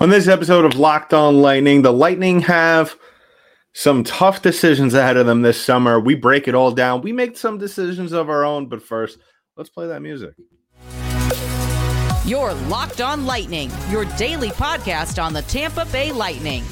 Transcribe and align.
On 0.00 0.08
this 0.08 0.28
episode 0.28 0.64
of 0.64 0.78
Locked 0.78 1.14
On 1.14 1.40
Lightning, 1.40 1.82
the 1.82 1.92
Lightning 1.92 2.40
have 2.40 2.96
some 3.72 4.04
tough 4.04 4.42
decisions 4.42 4.94
ahead 4.94 5.16
of 5.16 5.26
them 5.26 5.42
this 5.42 5.60
summer. 5.60 5.98
We 5.98 6.14
break 6.14 6.48
it 6.48 6.54
all 6.54 6.70
down. 6.70 7.02
We 7.02 7.12
make 7.12 7.36
some 7.36 7.58
decisions 7.58 8.12
of 8.12 8.28
our 8.28 8.44
own, 8.44 8.68
but 8.68 8.82
first, 8.82 9.18
let's 9.56 9.68
play 9.70 9.86
that 9.88 10.00
music. 10.00 10.34
Your 12.24 12.54
Locked 12.54 13.00
On 13.00 13.26
Lightning, 13.26 13.70
your 13.90 14.06
daily 14.16 14.48
podcast 14.50 15.22
on 15.22 15.32
the 15.32 15.42
Tampa 15.42 15.84
Bay 15.86 16.10
Lightning. 16.10 16.64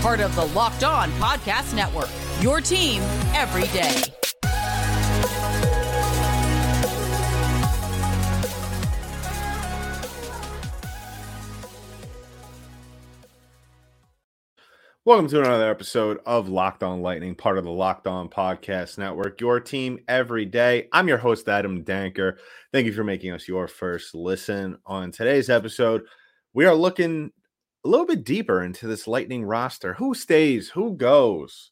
Part 0.00 0.20
of 0.20 0.34
the 0.34 0.46
Locked 0.46 0.84
On 0.84 1.10
Podcast 1.12 1.74
Network. 1.74 2.08
Your 2.40 2.60
team 2.60 3.02
every 3.34 3.66
day. 3.68 4.02
Welcome 15.06 15.28
to 15.28 15.38
another 15.38 15.70
episode 15.70 16.18
of 16.26 16.48
Locked 16.48 16.82
On 16.82 17.00
Lightning, 17.00 17.36
part 17.36 17.58
of 17.58 17.64
the 17.64 17.70
Locked 17.70 18.08
On 18.08 18.28
Podcast 18.28 18.98
Network, 18.98 19.40
your 19.40 19.60
team 19.60 20.00
every 20.08 20.44
day. 20.44 20.88
I'm 20.92 21.06
your 21.06 21.16
host, 21.16 21.48
Adam 21.48 21.84
Danker. 21.84 22.38
Thank 22.72 22.86
you 22.86 22.92
for 22.92 23.04
making 23.04 23.30
us 23.30 23.46
your 23.46 23.68
first 23.68 24.16
listen. 24.16 24.76
On 24.84 25.12
today's 25.12 25.48
episode, 25.48 26.02
we 26.54 26.64
are 26.64 26.74
looking 26.74 27.30
a 27.84 27.88
little 27.88 28.04
bit 28.04 28.24
deeper 28.24 28.64
into 28.64 28.88
this 28.88 29.06
Lightning 29.06 29.44
roster. 29.44 29.94
Who 29.94 30.12
stays? 30.12 30.70
Who 30.70 30.96
goes? 30.96 31.70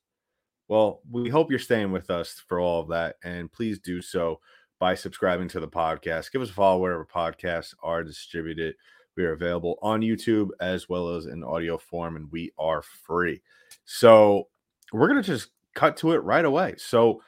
Well, 0.68 1.00
we 1.10 1.28
hope 1.28 1.50
you're 1.50 1.58
staying 1.58 1.90
with 1.90 2.10
us 2.10 2.40
for 2.46 2.60
all 2.60 2.82
of 2.82 2.88
that, 2.90 3.16
and 3.24 3.50
please 3.52 3.80
do 3.80 4.00
so 4.00 4.38
by 4.78 4.94
subscribing 4.94 5.48
to 5.48 5.58
the 5.58 5.66
podcast. 5.66 6.30
Give 6.30 6.40
us 6.40 6.50
a 6.50 6.52
follow 6.52 6.78
wherever 6.78 7.04
podcasts 7.04 7.74
are 7.82 8.04
distributed. 8.04 8.76
We 9.16 9.24
are 9.24 9.32
available 9.32 9.78
on 9.80 10.00
YouTube 10.00 10.50
as 10.60 10.88
well 10.88 11.10
as 11.10 11.26
in 11.26 11.44
audio 11.44 11.78
form, 11.78 12.16
and 12.16 12.30
we 12.32 12.52
are 12.58 12.82
free. 12.82 13.42
So 13.84 14.48
we're 14.92 15.08
gonna 15.08 15.22
just 15.22 15.48
cut 15.74 15.96
to 15.98 16.12
it 16.12 16.18
right 16.18 16.44
away. 16.44 16.74
So 16.78 17.22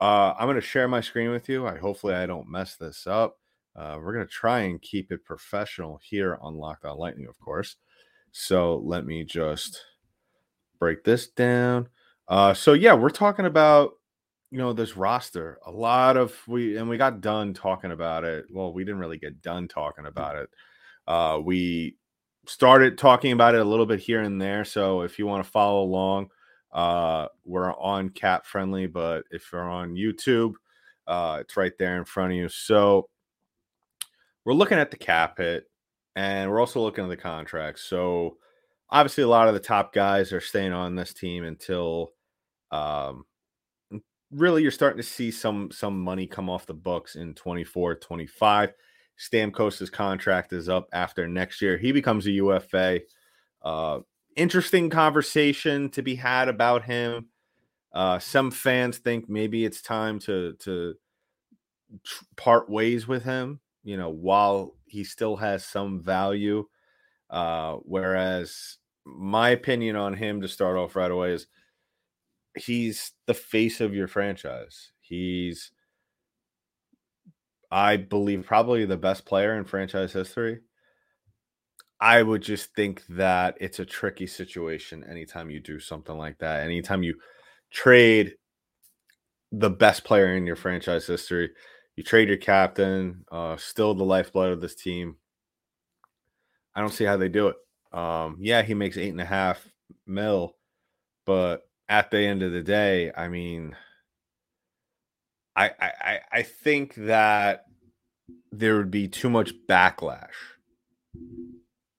uh, 0.00 0.34
I'm 0.38 0.48
gonna 0.48 0.60
share 0.60 0.88
my 0.88 1.00
screen 1.00 1.30
with 1.30 1.48
you. 1.48 1.66
I 1.66 1.76
hopefully 1.76 2.14
I 2.14 2.26
don't 2.26 2.50
mess 2.50 2.76
this 2.76 3.06
up. 3.06 3.38
Uh, 3.76 3.98
we're 4.02 4.12
gonna 4.12 4.26
try 4.26 4.60
and 4.60 4.82
keep 4.82 5.12
it 5.12 5.24
professional 5.24 6.00
here 6.02 6.38
on 6.40 6.56
Locked 6.56 6.84
On 6.84 6.98
Lightning, 6.98 7.28
of 7.28 7.38
course. 7.38 7.76
So 8.32 8.82
let 8.84 9.06
me 9.06 9.24
just 9.24 9.84
break 10.78 11.04
this 11.04 11.28
down. 11.28 11.88
Uh, 12.26 12.52
so 12.54 12.72
yeah, 12.72 12.94
we're 12.94 13.10
talking 13.10 13.46
about 13.46 13.92
you 14.50 14.58
know 14.58 14.72
this 14.72 14.96
roster. 14.96 15.58
A 15.66 15.70
lot 15.70 16.16
of 16.16 16.34
we 16.48 16.76
and 16.76 16.88
we 16.88 16.96
got 16.96 17.20
done 17.20 17.54
talking 17.54 17.92
about 17.92 18.24
it. 18.24 18.46
Well, 18.50 18.72
we 18.72 18.82
didn't 18.82 19.00
really 19.00 19.18
get 19.18 19.40
done 19.40 19.68
talking 19.68 20.06
about 20.06 20.34
it 20.34 20.48
uh, 21.08 21.40
we 21.42 21.96
started 22.46 22.98
talking 22.98 23.32
about 23.32 23.54
it 23.54 23.62
a 23.62 23.64
little 23.64 23.86
bit 23.86 23.98
here 23.98 24.20
and 24.20 24.40
there. 24.40 24.64
So 24.64 25.00
if 25.00 25.18
you 25.18 25.26
want 25.26 25.42
to 25.42 25.50
follow 25.50 25.82
along, 25.82 26.28
uh, 26.70 27.28
we're 27.46 27.74
on 27.74 28.10
cap 28.10 28.44
friendly, 28.44 28.86
but 28.86 29.24
if 29.30 29.50
you're 29.50 29.68
on 29.68 29.94
YouTube, 29.94 30.52
uh, 31.06 31.38
it's 31.40 31.56
right 31.56 31.72
there 31.78 31.96
in 31.96 32.04
front 32.04 32.32
of 32.32 32.36
you. 32.36 32.48
So 32.50 33.08
we're 34.44 34.52
looking 34.52 34.78
at 34.78 34.90
the 34.90 34.98
cap 34.98 35.38
hit 35.38 35.64
and 36.14 36.50
we're 36.50 36.60
also 36.60 36.82
looking 36.82 37.04
at 37.04 37.10
the 37.10 37.16
contracts. 37.16 37.84
So 37.84 38.36
obviously, 38.90 39.24
a 39.24 39.28
lot 39.28 39.48
of 39.48 39.54
the 39.54 39.60
top 39.60 39.94
guys 39.94 40.30
are 40.34 40.42
staying 40.42 40.74
on 40.74 40.94
this 40.94 41.14
team 41.14 41.44
until 41.44 42.12
um, 42.70 43.24
really 44.30 44.60
you're 44.60 44.70
starting 44.70 44.98
to 44.98 45.02
see 45.02 45.30
some 45.30 45.70
some 45.70 45.98
money 45.98 46.26
come 46.26 46.50
off 46.50 46.66
the 46.66 46.74
books 46.74 47.16
in 47.16 47.32
24 47.32 47.94
25 47.94 48.74
Stamkos's 49.18 49.90
contract 49.90 50.52
is 50.52 50.68
up 50.68 50.88
after 50.92 51.26
next 51.26 51.60
year. 51.60 51.76
He 51.76 51.92
becomes 51.92 52.26
a 52.26 52.30
UFA. 52.32 53.00
Uh, 53.62 54.00
interesting 54.36 54.90
conversation 54.90 55.90
to 55.90 56.02
be 56.02 56.14
had 56.14 56.48
about 56.48 56.84
him. 56.84 57.26
Uh, 57.92 58.18
some 58.18 58.50
fans 58.50 58.98
think 58.98 59.28
maybe 59.28 59.64
it's 59.64 59.82
time 59.82 60.18
to 60.20 60.54
to 60.60 60.94
part 62.36 62.70
ways 62.70 63.08
with 63.08 63.24
him. 63.24 63.60
You 63.82 63.96
know, 63.96 64.10
while 64.10 64.74
he 64.86 65.04
still 65.04 65.36
has 65.36 65.64
some 65.64 66.00
value. 66.00 66.66
Uh, 67.30 67.74
whereas 67.82 68.78
my 69.04 69.50
opinion 69.50 69.96
on 69.96 70.14
him 70.14 70.40
to 70.40 70.48
start 70.48 70.76
off 70.76 70.96
right 70.96 71.10
away 71.10 71.32
is 71.32 71.46
he's 72.56 73.12
the 73.26 73.34
face 73.34 73.80
of 73.80 73.94
your 73.94 74.08
franchise. 74.08 74.92
He's 75.00 75.72
I 77.70 77.96
believe 77.96 78.46
probably 78.46 78.84
the 78.84 78.96
best 78.96 79.26
player 79.26 79.56
in 79.56 79.64
franchise 79.64 80.12
history. 80.12 80.60
I 82.00 82.22
would 82.22 82.42
just 82.42 82.74
think 82.74 83.02
that 83.08 83.56
it's 83.60 83.80
a 83.80 83.84
tricky 83.84 84.26
situation 84.26 85.04
anytime 85.08 85.50
you 85.50 85.60
do 85.60 85.80
something 85.80 86.16
like 86.16 86.38
that. 86.38 86.62
Anytime 86.62 87.02
you 87.02 87.16
trade 87.70 88.34
the 89.50 89.70
best 89.70 90.04
player 90.04 90.36
in 90.36 90.46
your 90.46 90.56
franchise 90.56 91.06
history, 91.06 91.50
you 91.96 92.04
trade 92.04 92.28
your 92.28 92.36
captain, 92.36 93.24
uh, 93.32 93.56
still 93.56 93.94
the 93.94 94.04
lifeblood 94.04 94.52
of 94.52 94.60
this 94.60 94.76
team. 94.76 95.16
I 96.74 96.80
don't 96.80 96.92
see 96.92 97.04
how 97.04 97.16
they 97.16 97.28
do 97.28 97.48
it. 97.48 97.56
Um, 97.92 98.36
yeah, 98.40 98.62
he 98.62 98.74
makes 98.74 98.96
eight 98.96 99.08
and 99.10 99.20
a 99.20 99.24
half 99.24 99.66
mil, 100.06 100.54
but 101.26 101.68
at 101.88 102.10
the 102.10 102.20
end 102.20 102.42
of 102.42 102.52
the 102.52 102.62
day, 102.62 103.10
I 103.16 103.28
mean, 103.28 103.74
I, 105.58 105.72
I 105.80 106.18
I 106.32 106.42
think 106.42 106.94
that 106.94 107.64
there 108.52 108.76
would 108.76 108.90
be 108.90 109.08
too 109.08 109.28
much 109.30 109.52
backlash 109.68 110.34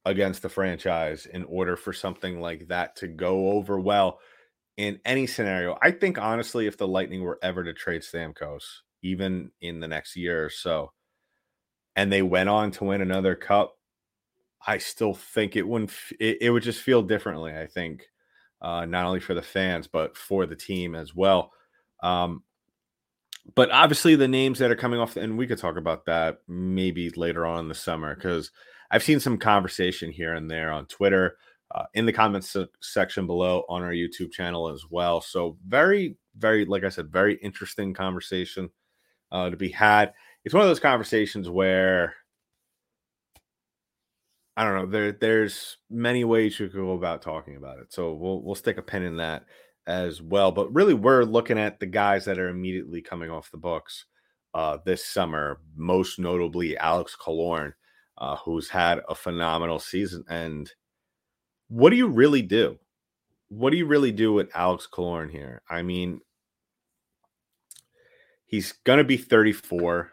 against 0.05 0.41
the 0.41 0.49
franchise 0.49 1.25
in 1.25 1.43
order 1.43 1.75
for 1.75 1.93
something 1.93 2.39
like 2.39 2.67
that 2.69 2.95
to 2.97 3.07
go 3.07 3.51
over 3.51 3.79
well 3.79 4.19
in 4.77 4.99
any 5.05 5.27
scenario. 5.27 5.77
I 5.81 5.91
think 5.91 6.17
honestly, 6.17 6.67
if 6.67 6.77
the 6.77 6.87
Lightning 6.87 7.21
were 7.21 7.37
ever 7.43 7.63
to 7.63 7.73
trade 7.73 8.01
Stamkos, 8.01 8.63
even 9.03 9.51
in 9.61 9.79
the 9.79 9.87
next 9.87 10.15
year 10.15 10.45
or 10.45 10.49
so, 10.49 10.93
and 11.95 12.11
they 12.11 12.21
went 12.21 12.49
on 12.49 12.71
to 12.71 12.85
win 12.85 13.01
another 13.01 13.35
cup, 13.35 13.75
I 14.65 14.77
still 14.77 15.13
think 15.13 15.55
it 15.55 15.67
wouldn't. 15.67 15.91
It, 16.19 16.37
it 16.41 16.49
would 16.49 16.63
just 16.63 16.81
feel 16.81 17.01
differently. 17.01 17.53
I 17.55 17.67
think, 17.67 18.05
uh, 18.61 18.85
not 18.85 19.05
only 19.05 19.19
for 19.19 19.33
the 19.33 19.41
fans 19.41 19.87
but 19.87 20.15
for 20.15 20.45
the 20.45 20.55
team 20.55 20.95
as 20.95 21.13
well. 21.13 21.51
Um, 22.01 22.43
but 23.55 23.71
obviously 23.71 24.15
the 24.15 24.27
names 24.27 24.59
that 24.59 24.71
are 24.71 24.75
coming 24.75 24.99
off, 24.99 25.17
and 25.17 25.37
we 25.37 25.47
could 25.47 25.57
talk 25.57 25.77
about 25.77 26.05
that 26.05 26.39
maybe 26.47 27.09
later 27.11 27.45
on 27.45 27.59
in 27.59 27.67
the 27.67 27.75
summer 27.75 28.15
because 28.15 28.51
I've 28.91 29.03
seen 29.03 29.19
some 29.19 29.37
conversation 29.37 30.11
here 30.11 30.33
and 30.33 30.49
there 30.49 30.71
on 30.71 30.85
Twitter, 30.87 31.37
uh, 31.73 31.85
in 31.93 32.05
the 32.05 32.13
comments 32.13 32.55
section 32.81 33.27
below 33.27 33.63
on 33.69 33.83
our 33.83 33.91
YouTube 33.91 34.31
channel 34.31 34.69
as 34.69 34.85
well. 34.89 35.21
So 35.21 35.57
very, 35.67 36.17
very, 36.35 36.65
like 36.65 36.83
I 36.83 36.89
said, 36.89 37.11
very 37.11 37.35
interesting 37.35 37.93
conversation 37.93 38.69
uh, 39.31 39.49
to 39.49 39.57
be 39.57 39.69
had. 39.69 40.13
It's 40.43 40.53
one 40.53 40.63
of 40.63 40.69
those 40.69 40.79
conversations 40.79 41.49
where 41.49 42.15
I 44.57 44.65
don't 44.65 44.75
know. 44.75 44.85
There, 44.87 45.11
there's 45.13 45.77
many 45.89 46.23
ways 46.25 46.59
you 46.59 46.67
could 46.67 46.75
go 46.75 46.91
about 46.91 47.21
talking 47.21 47.55
about 47.55 47.79
it. 47.79 47.93
So 47.93 48.13
we'll 48.13 48.41
we'll 48.41 48.55
stick 48.55 48.77
a 48.77 48.81
pin 48.81 49.03
in 49.03 49.17
that 49.17 49.45
as 49.89 50.21
well. 50.21 50.51
But 50.51 50.73
really, 50.73 50.93
we're 50.93 51.23
looking 51.23 51.57
at 51.57 51.79
the 51.79 51.87
guys 51.87 52.25
that 52.25 52.37
are 52.37 52.47
immediately 52.47 53.01
coming 53.01 53.31
off 53.31 53.51
the 53.51 53.57
books 53.57 54.05
uh, 54.53 54.77
this 54.85 55.03
summer, 55.03 55.59
most 55.75 56.19
notably 56.19 56.77
Alex 56.77 57.17
Killorn, 57.19 57.73
uh, 58.17 58.35
who's 58.37 58.69
had 58.69 59.01
a 59.09 59.15
phenomenal 59.15 59.79
season. 59.79 60.23
And 60.29 60.71
what 61.69 61.89
do 61.89 61.95
you 61.95 62.07
really 62.07 62.43
do? 62.43 62.77
What 63.49 63.71
do 63.71 63.77
you 63.77 63.87
really 63.87 64.11
do 64.11 64.31
with 64.31 64.55
Alex 64.55 64.87
Killorn 64.91 65.31
here? 65.31 65.63
I 65.67 65.81
mean, 65.81 66.21
he's 68.45 68.73
going 68.83 68.99
to 68.99 69.03
be 69.03 69.17
34. 69.17 70.11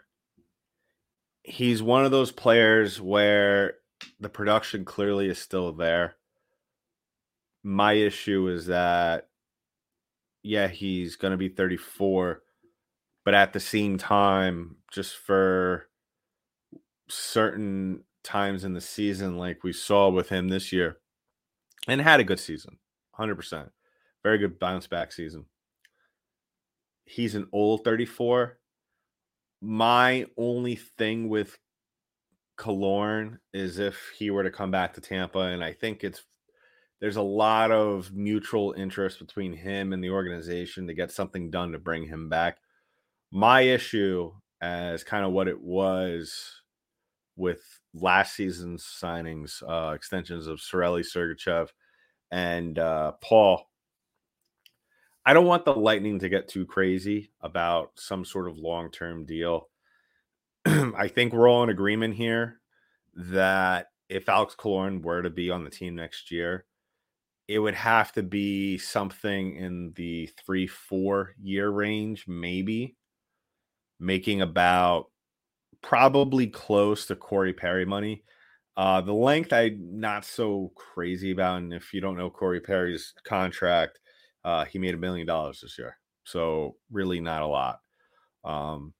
He's 1.42 1.82
one 1.82 2.06
of 2.06 2.10
those 2.10 2.32
players 2.32 2.98
where 2.98 3.74
the 4.20 4.30
production 4.30 4.86
clearly 4.86 5.28
is 5.28 5.38
still 5.38 5.72
there. 5.72 6.16
My 7.62 7.92
issue 7.92 8.48
is 8.48 8.66
that 8.66 9.28
yeah, 10.46 10.68
he's 10.68 11.16
going 11.16 11.32
to 11.32 11.36
be 11.36 11.48
34, 11.48 12.40
but 13.24 13.34
at 13.34 13.52
the 13.52 13.60
same 13.60 13.98
time, 13.98 14.76
just 14.92 15.16
for 15.16 15.88
certain 17.08 18.04
times 18.22 18.64
in 18.64 18.72
the 18.72 18.80
season, 18.80 19.36
like 19.36 19.64
we 19.64 19.72
saw 19.72 20.08
with 20.08 20.28
him 20.28 20.48
this 20.48 20.72
year, 20.72 20.98
and 21.88 22.00
had 22.00 22.20
a 22.20 22.24
good 22.24 22.38
season, 22.38 22.78
100%. 23.18 23.70
Very 24.22 24.38
good 24.38 24.58
bounce 24.60 24.86
back 24.86 25.12
season. 25.12 25.46
He's 27.04 27.34
an 27.34 27.48
old 27.52 27.82
34. 27.84 28.58
My 29.60 30.26
only 30.36 30.76
thing 30.76 31.28
with 31.28 31.58
Killorn 32.56 33.38
is 33.52 33.80
if 33.80 34.12
he 34.16 34.30
were 34.30 34.44
to 34.44 34.50
come 34.50 34.70
back 34.70 34.94
to 34.94 35.00
Tampa, 35.00 35.40
and 35.40 35.64
I 35.64 35.72
think 35.72 36.04
it's 36.04 36.22
there's 37.00 37.16
a 37.16 37.22
lot 37.22 37.70
of 37.70 38.12
mutual 38.12 38.74
interest 38.76 39.18
between 39.18 39.52
him 39.52 39.92
and 39.92 40.02
the 40.02 40.10
organization 40.10 40.86
to 40.86 40.94
get 40.94 41.12
something 41.12 41.50
done 41.50 41.72
to 41.72 41.78
bring 41.78 42.06
him 42.06 42.28
back. 42.28 42.58
My 43.30 43.62
issue, 43.62 44.32
as 44.60 45.04
kind 45.04 45.24
of 45.24 45.32
what 45.32 45.48
it 45.48 45.60
was 45.60 46.62
with 47.36 47.60
last 47.92 48.34
season's 48.34 48.82
signings, 48.82 49.62
uh, 49.68 49.92
extensions 49.92 50.46
of 50.46 50.58
Cirelli, 50.58 51.04
Sergachev, 51.04 51.68
and 52.30 52.78
uh, 52.78 53.12
Paul. 53.20 53.68
I 55.24 55.34
don't 55.34 55.46
want 55.46 55.64
the 55.64 55.74
Lightning 55.74 56.20
to 56.20 56.28
get 56.28 56.48
too 56.48 56.64
crazy 56.64 57.30
about 57.40 57.90
some 57.96 58.24
sort 58.24 58.48
of 58.48 58.56
long 58.56 58.90
term 58.90 59.26
deal. 59.26 59.68
I 60.66 61.08
think 61.08 61.32
we're 61.32 61.48
all 61.48 61.62
in 61.62 61.68
agreement 61.68 62.14
here 62.14 62.60
that 63.14 63.88
if 64.08 64.28
Alex 64.28 64.54
Killorn 64.56 65.02
were 65.02 65.22
to 65.22 65.30
be 65.30 65.50
on 65.50 65.64
the 65.64 65.70
team 65.70 65.96
next 65.96 66.30
year, 66.30 66.64
it 67.48 67.58
would 67.58 67.74
have 67.74 68.12
to 68.12 68.22
be 68.22 68.76
something 68.78 69.56
in 69.56 69.92
the 69.94 70.28
three, 70.44 70.66
four 70.66 71.34
year 71.40 71.70
range, 71.70 72.26
maybe 72.26 72.96
making 74.00 74.42
about 74.42 75.06
probably 75.82 76.48
close 76.48 77.06
to 77.06 77.16
Corey 77.16 77.52
Perry 77.52 77.84
money. 77.84 78.24
Uh, 78.76 79.00
the 79.00 79.12
length 79.12 79.52
I'm 79.52 80.00
not 80.00 80.24
so 80.24 80.72
crazy 80.74 81.30
about. 81.30 81.58
And 81.58 81.72
if 81.72 81.94
you 81.94 82.00
don't 82.00 82.16
know 82.16 82.28
Corey 82.28 82.60
Perry's 82.60 83.14
contract, 83.24 84.00
uh, 84.44 84.64
he 84.64 84.78
made 84.78 84.94
a 84.94 84.98
million 84.98 85.26
dollars 85.26 85.60
this 85.60 85.78
year. 85.78 85.96
So 86.24 86.76
really 86.90 87.20
not 87.20 87.42
a 87.42 87.46
lot. 87.46 87.80
Um, 88.44 88.92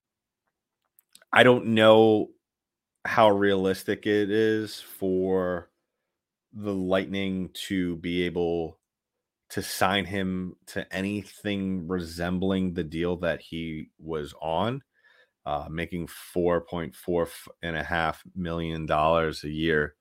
I 1.32 1.42
don't 1.42 1.66
know 1.66 2.28
how 3.04 3.30
realistic 3.30 4.06
it 4.06 4.30
is 4.30 4.80
for 4.80 5.68
the 6.56 6.74
Lightning 6.74 7.50
to 7.68 7.96
be 7.96 8.22
able 8.22 8.78
to 9.50 9.62
sign 9.62 10.06
him 10.06 10.56
to 10.66 10.92
anything 10.92 11.86
resembling 11.86 12.72
the 12.72 12.82
deal 12.82 13.18
that 13.18 13.40
he 13.40 13.90
was 13.98 14.34
on, 14.40 14.82
uh, 15.44 15.68
making 15.70 16.08
four 16.08 16.62
point 16.62 16.94
four 16.94 17.28
and 17.62 17.76
a 17.76 17.82
half 17.84 18.22
million 18.34 18.86
dollars 18.86 19.44
a 19.44 19.50
year. 19.50 19.94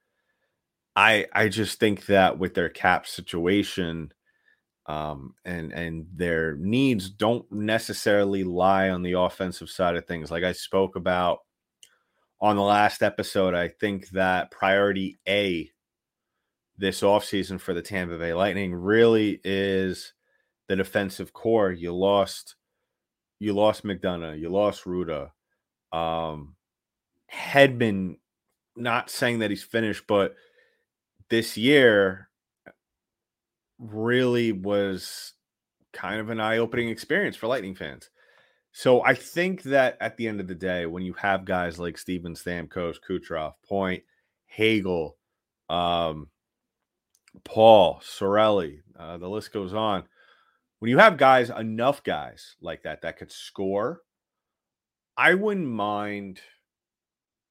I 0.95 1.27
I 1.33 1.49
just 1.49 1.79
think 1.79 2.05
that 2.05 2.39
with 2.39 2.53
their 2.53 2.69
cap 2.69 3.05
situation, 3.05 4.13
um, 4.85 5.35
and 5.43 5.73
and 5.73 6.07
their 6.15 6.55
needs 6.55 7.09
don't 7.09 7.49
necessarily 7.51 8.45
lie 8.45 8.89
on 8.89 9.03
the 9.03 9.13
offensive 9.13 9.69
side 9.69 9.97
of 9.97 10.05
things. 10.05 10.31
Like 10.31 10.45
I 10.45 10.53
spoke 10.53 10.95
about 10.95 11.39
on 12.39 12.55
the 12.55 12.61
last 12.61 13.03
episode, 13.03 13.53
I 13.53 13.67
think 13.67 14.09
that 14.09 14.51
priority 14.51 15.19
A 15.27 15.69
this 16.77 17.01
offseason 17.01 17.59
for 17.59 17.73
the 17.73 17.81
Tampa 17.81 18.17
Bay 18.17 18.33
Lightning 18.33 18.73
really 18.73 19.39
is 19.43 20.13
the 20.67 20.75
defensive 20.75 21.33
core. 21.33 21.71
You 21.71 21.93
lost 21.95 22.55
you 23.39 23.53
lost 23.53 23.83
McDonagh, 23.83 24.39
you 24.39 24.49
lost 24.49 24.85
Rutta. 24.85 25.31
Um 25.91 26.55
Hedman, 27.31 28.17
not 28.75 29.09
saying 29.09 29.39
that 29.39 29.49
he's 29.49 29.63
finished, 29.63 30.05
but 30.07 30.35
this 31.29 31.57
year 31.57 32.29
really 33.79 34.51
was 34.51 35.33
kind 35.91 36.19
of 36.19 36.29
an 36.29 36.39
eye-opening 36.39 36.89
experience 36.89 37.35
for 37.35 37.47
Lightning 37.47 37.75
fans. 37.75 38.09
So 38.71 39.01
I 39.03 39.13
think 39.13 39.63
that 39.63 39.97
at 40.01 40.17
the 40.17 40.27
end 40.27 40.41
of 40.41 40.47
the 40.47 40.55
day, 40.55 40.85
when 40.85 41.03
you 41.03 41.13
have 41.13 41.45
guys 41.45 41.79
like 41.79 41.97
Steven 41.97 42.33
Stamkos, 42.33 42.97
Kucherov, 43.09 43.53
Point, 43.67 44.03
Hagel, 44.45 45.17
um, 45.69 46.27
Paul, 47.43 48.01
Cirelli, 48.01 48.79
uh, 48.97 49.17
the 49.17 49.29
list 49.29 49.51
goes 49.51 49.73
on. 49.73 50.03
When 50.79 50.89
you 50.89 50.97
have 50.97 51.17
guys, 51.17 51.49
enough 51.49 52.03
guys 52.03 52.55
like 52.61 52.83
that 52.83 53.01
that 53.01 53.17
could 53.17 53.31
score, 53.31 54.01
I 55.17 55.33
wouldn't 55.33 55.67
mind 55.67 56.41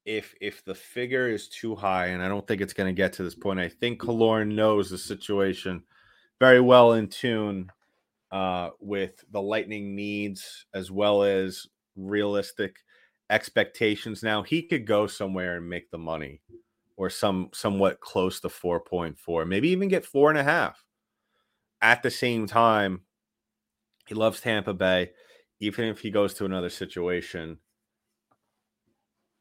if 0.04 0.34
if 0.40 0.64
the 0.64 0.74
figure 0.74 1.28
is 1.28 1.48
too 1.48 1.74
high, 1.74 2.06
and 2.06 2.22
I 2.22 2.28
don't 2.28 2.46
think 2.46 2.60
it's 2.60 2.74
going 2.74 2.94
to 2.94 2.96
get 2.96 3.14
to 3.14 3.22
this 3.22 3.34
point. 3.34 3.58
I 3.58 3.68
think 3.68 4.00
Killorn 4.00 4.54
knows 4.54 4.90
the 4.90 4.98
situation 4.98 5.82
very 6.40 6.60
well 6.60 6.92
in 6.92 7.08
tune 7.08 7.70
uh, 8.30 8.70
with 8.80 9.24
the 9.30 9.40
Lightning 9.40 9.94
needs 9.94 10.66
as 10.74 10.90
well 10.90 11.22
as 11.22 11.66
realistic 11.96 12.76
expectations. 13.30 14.22
Now 14.22 14.42
he 14.42 14.62
could 14.62 14.86
go 14.86 15.06
somewhere 15.06 15.56
and 15.56 15.68
make 15.68 15.90
the 15.90 15.98
money 15.98 16.42
or 16.96 17.10
some 17.10 17.50
somewhat 17.52 18.00
close 18.00 18.40
to 18.40 18.48
4.4, 18.48 19.46
maybe 19.46 19.68
even 19.70 19.88
get 19.88 20.06
four 20.06 20.30
and 20.30 20.38
a 20.38 20.44
half. 20.44 20.84
At 21.82 22.02
the 22.02 22.10
same 22.10 22.46
time, 22.46 23.02
he 24.06 24.14
loves 24.14 24.40
Tampa 24.40 24.74
Bay. 24.74 25.10
Even 25.60 25.86
if 25.86 26.00
he 26.00 26.10
goes 26.10 26.34
to 26.34 26.44
another 26.44 26.70
situation, 26.70 27.58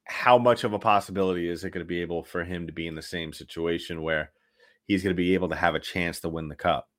how 0.06 0.38
much 0.38 0.64
of 0.64 0.74
a 0.74 0.80
possibility 0.80 1.50
is 1.50 1.64
it 1.64 1.72
going 1.72 1.84
to 1.84 1.88
be 1.88 2.02
able 2.02 2.24
for 2.24 2.44
him 2.44 2.68
to 2.68 2.74
be 2.74 2.88
in 2.88 2.96
the 2.96 3.02
same 3.02 3.34
situation 3.34 4.02
where 4.02 4.32
he's 4.86 5.04
going 5.04 5.16
to 5.16 5.22
be 5.22 5.34
able 5.34 5.50
to 5.50 5.56
have 5.56 5.76
a 5.76 5.80
chance 5.80 6.20
to 6.20 6.30
win 6.30 6.50
the 6.50 6.56
cup 6.56 6.90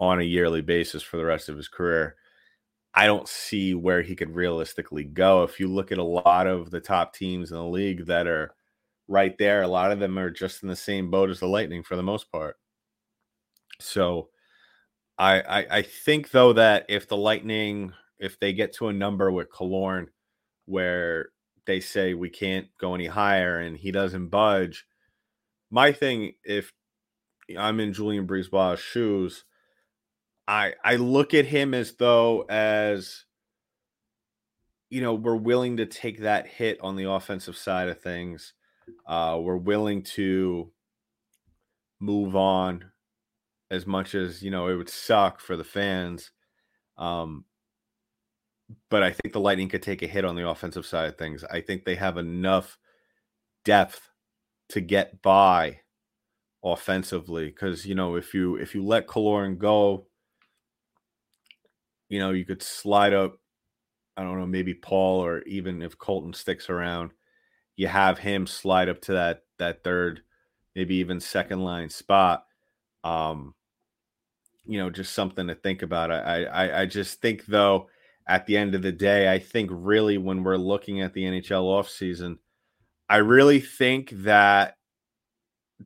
on 0.00 0.20
a 0.20 0.24
yearly 0.24 0.60
basis 0.60 1.02
for 1.02 1.16
the 1.16 1.24
rest 1.24 1.48
of 1.48 1.56
his 1.56 1.68
career? 1.68 2.16
I 2.94 3.06
don't 3.06 3.28
see 3.28 3.74
where 3.74 4.02
he 4.02 4.14
could 4.14 4.34
realistically 4.34 5.04
go. 5.04 5.42
If 5.42 5.58
you 5.58 5.66
look 5.66 5.90
at 5.90 5.98
a 5.98 6.04
lot 6.04 6.46
of 6.46 6.70
the 6.70 6.80
top 6.80 7.12
teams 7.12 7.50
in 7.50 7.56
the 7.56 7.64
league 7.64 8.06
that 8.06 8.26
are 8.28 8.54
right 9.08 9.36
there. 9.38 9.62
A 9.62 9.68
lot 9.68 9.92
of 9.92 9.98
them 9.98 10.18
are 10.18 10.30
just 10.30 10.62
in 10.62 10.68
the 10.68 10.76
same 10.76 11.10
boat 11.10 11.30
as 11.30 11.40
the 11.40 11.46
Lightning 11.46 11.82
for 11.82 11.96
the 11.96 12.02
most 12.02 12.30
part. 12.30 12.56
So 13.80 14.28
I, 15.18 15.40
I, 15.40 15.66
I 15.78 15.82
think 15.82 16.30
though 16.30 16.52
that 16.54 16.86
if 16.88 17.08
the 17.08 17.16
Lightning 17.16 17.92
if 18.18 18.38
they 18.38 18.52
get 18.52 18.72
to 18.74 18.88
a 18.88 18.92
number 18.92 19.30
with 19.30 19.50
Killorn 19.50 20.06
where 20.66 21.28
they 21.66 21.80
say 21.80 22.14
we 22.14 22.30
can't 22.30 22.68
go 22.80 22.94
any 22.94 23.06
higher 23.06 23.58
and 23.58 23.76
he 23.76 23.90
doesn't 23.90 24.28
budge, 24.28 24.86
my 25.70 25.92
thing 25.92 26.32
if 26.44 26.72
I'm 27.58 27.80
in 27.80 27.92
Julien 27.92 28.26
BriseBois's 28.26 28.80
shoes, 28.80 29.44
I 30.46 30.74
I 30.84 30.96
look 30.96 31.34
at 31.34 31.46
him 31.46 31.74
as 31.74 31.94
though 31.94 32.44
as 32.48 33.24
you 34.90 35.00
know 35.00 35.14
we're 35.14 35.36
willing 35.36 35.78
to 35.78 35.86
take 35.86 36.20
that 36.20 36.46
hit 36.46 36.78
on 36.80 36.96
the 36.96 37.10
offensive 37.10 37.56
side 37.56 37.88
of 37.88 38.00
things 38.00 38.54
uh, 39.06 39.38
we're 39.40 39.56
willing 39.56 40.02
to 40.02 40.70
move 42.00 42.36
on 42.36 42.84
as 43.70 43.86
much 43.86 44.14
as 44.14 44.42
you 44.42 44.50
know 44.50 44.68
it 44.68 44.76
would 44.76 44.90
suck 44.90 45.40
for 45.40 45.56
the 45.56 45.64
fans 45.64 46.30
um, 46.98 47.44
but 48.90 49.02
i 49.02 49.10
think 49.10 49.32
the 49.32 49.40
lightning 49.40 49.68
could 49.68 49.82
take 49.82 50.02
a 50.02 50.06
hit 50.06 50.24
on 50.24 50.36
the 50.36 50.48
offensive 50.48 50.86
side 50.86 51.08
of 51.08 51.16
things. 51.16 51.44
I 51.44 51.60
think 51.60 51.84
they 51.84 51.96
have 51.96 52.18
enough 52.18 52.78
depth 53.64 54.10
to 54.70 54.80
get 54.80 55.22
by 55.22 55.80
offensively 56.62 57.46
because 57.46 57.84
you 57.84 57.94
know 57.94 58.16
if 58.16 58.32
you 58.32 58.56
if 58.56 58.74
you 58.74 58.84
let 58.84 59.06
Killorn 59.06 59.58
go 59.58 60.06
you 62.08 62.18
know 62.18 62.30
you 62.30 62.44
could 62.46 62.62
slide 62.62 63.12
up 63.12 63.36
i 64.16 64.22
don't 64.22 64.38
know 64.38 64.46
maybe 64.46 64.72
paul 64.72 65.22
or 65.22 65.42
even 65.42 65.82
if 65.82 65.98
colton 65.98 66.32
sticks 66.32 66.70
around 66.70 67.10
you 67.76 67.88
have 67.88 68.18
him 68.18 68.46
slide 68.46 68.88
up 68.88 69.00
to 69.02 69.12
that 69.12 69.42
that 69.58 69.82
third, 69.82 70.22
maybe 70.74 70.96
even 70.96 71.20
second 71.20 71.60
line 71.60 71.90
spot. 71.90 72.44
Um, 73.02 73.54
you 74.66 74.78
know, 74.78 74.90
just 74.90 75.12
something 75.12 75.46
to 75.48 75.54
think 75.54 75.82
about. 75.82 76.10
I, 76.10 76.44
I 76.44 76.80
I 76.82 76.86
just 76.86 77.20
think 77.20 77.46
though, 77.46 77.88
at 78.28 78.46
the 78.46 78.56
end 78.56 78.74
of 78.74 78.82
the 78.82 78.92
day, 78.92 79.32
I 79.32 79.38
think 79.38 79.70
really 79.72 80.18
when 80.18 80.42
we're 80.42 80.56
looking 80.56 81.00
at 81.00 81.12
the 81.12 81.24
NHL 81.24 81.64
offseason, 81.64 82.38
I 83.08 83.16
really 83.16 83.60
think 83.60 84.10
that 84.10 84.76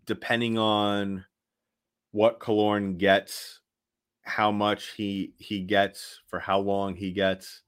depending 0.06 0.58
on 0.58 1.24
what 2.12 2.40
Killorn 2.40 2.98
gets, 2.98 3.60
how 4.22 4.52
much 4.52 4.92
he 4.96 5.32
he 5.38 5.62
gets 5.62 6.20
for 6.28 6.38
how 6.38 6.60
long 6.60 6.94
he 6.94 7.12
gets, 7.12 7.62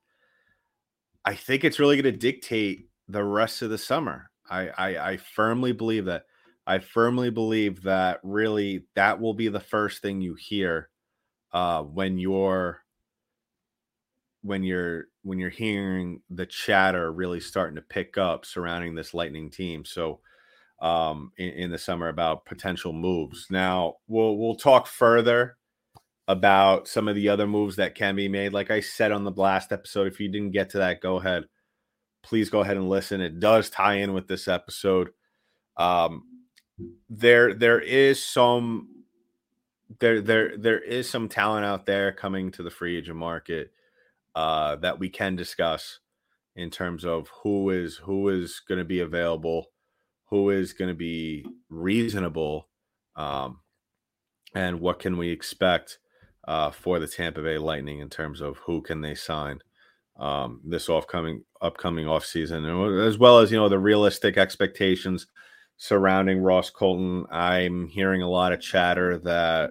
I 1.24 1.34
think 1.34 1.64
it's 1.64 1.78
really 1.78 2.00
going 2.00 2.12
to 2.12 2.18
dictate 2.18 2.89
the 3.10 3.24
rest 3.24 3.62
of 3.62 3.70
the 3.70 3.78
summer. 3.78 4.30
I, 4.48 4.68
I, 4.68 5.10
I 5.12 5.16
firmly 5.16 5.72
believe 5.72 6.06
that. 6.06 6.24
I 6.66 6.78
firmly 6.78 7.30
believe 7.30 7.82
that 7.82 8.20
really 8.22 8.84
that 8.94 9.20
will 9.20 9.34
be 9.34 9.48
the 9.48 9.60
first 9.60 10.02
thing 10.02 10.20
you 10.20 10.34
hear 10.34 10.88
uh, 11.52 11.82
when 11.82 12.18
you're 12.18 12.82
when 14.42 14.62
you're 14.62 15.06
when 15.22 15.38
you're 15.38 15.50
hearing 15.50 16.22
the 16.30 16.46
chatter 16.46 17.12
really 17.12 17.40
starting 17.40 17.76
to 17.76 17.82
pick 17.82 18.16
up 18.16 18.46
surrounding 18.46 18.94
this 18.94 19.12
lightning 19.12 19.50
team 19.50 19.84
so 19.84 20.20
um 20.80 21.30
in, 21.36 21.50
in, 21.50 21.70
the 21.70 21.76
summer 21.76 22.08
about 22.08 22.46
potential 22.46 22.92
moves 22.94 23.48
now 23.50 23.96
we'll 24.08 24.38
we'll 24.38 24.54
talk 24.54 24.86
further 24.86 25.58
about 26.26 26.88
some 26.88 27.06
of 27.06 27.14
the 27.14 27.28
other 27.28 27.46
moves 27.46 27.76
that 27.76 27.94
can 27.94 28.16
be 28.16 28.28
made 28.28 28.54
like 28.54 28.70
i 28.70 28.80
said 28.80 29.12
on 29.12 29.24
the 29.24 29.30
blast 29.30 29.72
episode 29.72 30.06
if 30.06 30.18
you 30.18 30.28
didn't 30.30 30.52
get 30.52 30.70
to 30.70 30.78
that 30.78 31.02
go 31.02 31.16
ahead 31.16 31.44
please 32.22 32.50
go 32.50 32.60
ahead 32.60 32.76
and 32.76 32.88
listen. 32.88 33.20
It 33.20 33.40
does 33.40 33.70
tie 33.70 33.94
in 33.94 34.12
with 34.12 34.28
this 34.28 34.48
episode. 34.48 35.10
Um, 35.76 36.24
there, 37.08 37.54
there 37.54 37.80
is 37.80 38.22
some 38.22 38.88
there, 39.98 40.20
there, 40.20 40.56
there 40.56 40.78
is 40.78 41.10
some 41.10 41.28
talent 41.28 41.64
out 41.64 41.84
there 41.84 42.12
coming 42.12 42.52
to 42.52 42.62
the 42.62 42.70
free 42.70 42.96
agent 42.96 43.16
market 43.16 43.72
uh, 44.36 44.76
that 44.76 44.98
we 44.98 45.08
can 45.08 45.34
discuss 45.34 45.98
in 46.54 46.70
terms 46.70 47.04
of 47.04 47.28
who 47.42 47.70
is 47.70 47.96
who 47.96 48.28
is 48.28 48.60
going 48.68 48.78
to 48.78 48.84
be 48.84 49.00
available, 49.00 49.66
who 50.26 50.50
is 50.50 50.72
going 50.72 50.88
to 50.88 50.94
be 50.94 51.44
reasonable, 51.68 52.68
um, 53.16 53.60
and 54.54 54.80
what 54.80 54.98
can 54.98 55.16
we 55.16 55.30
expect 55.30 55.98
uh, 56.46 56.70
for 56.70 56.98
the 56.98 57.08
Tampa 57.08 57.42
Bay 57.42 57.58
Lightning 57.58 57.98
in 57.98 58.08
terms 58.08 58.40
of 58.40 58.58
who 58.58 58.82
can 58.82 59.00
they 59.00 59.14
sign 59.14 59.60
um, 60.20 60.60
this 60.64 60.88
upcoming 60.88 61.42
upcoming 61.60 62.06
off 62.06 62.24
season, 62.24 62.64
as 63.00 63.18
well 63.18 63.38
as 63.38 63.50
you 63.50 63.58
know 63.58 63.68
the 63.68 63.78
realistic 63.78 64.36
expectations 64.36 65.26
surrounding 65.78 66.42
Ross 66.42 66.70
Colton. 66.70 67.26
I'm 67.30 67.88
hearing 67.88 68.22
a 68.22 68.28
lot 68.28 68.52
of 68.52 68.60
chatter 68.60 69.18
that 69.18 69.70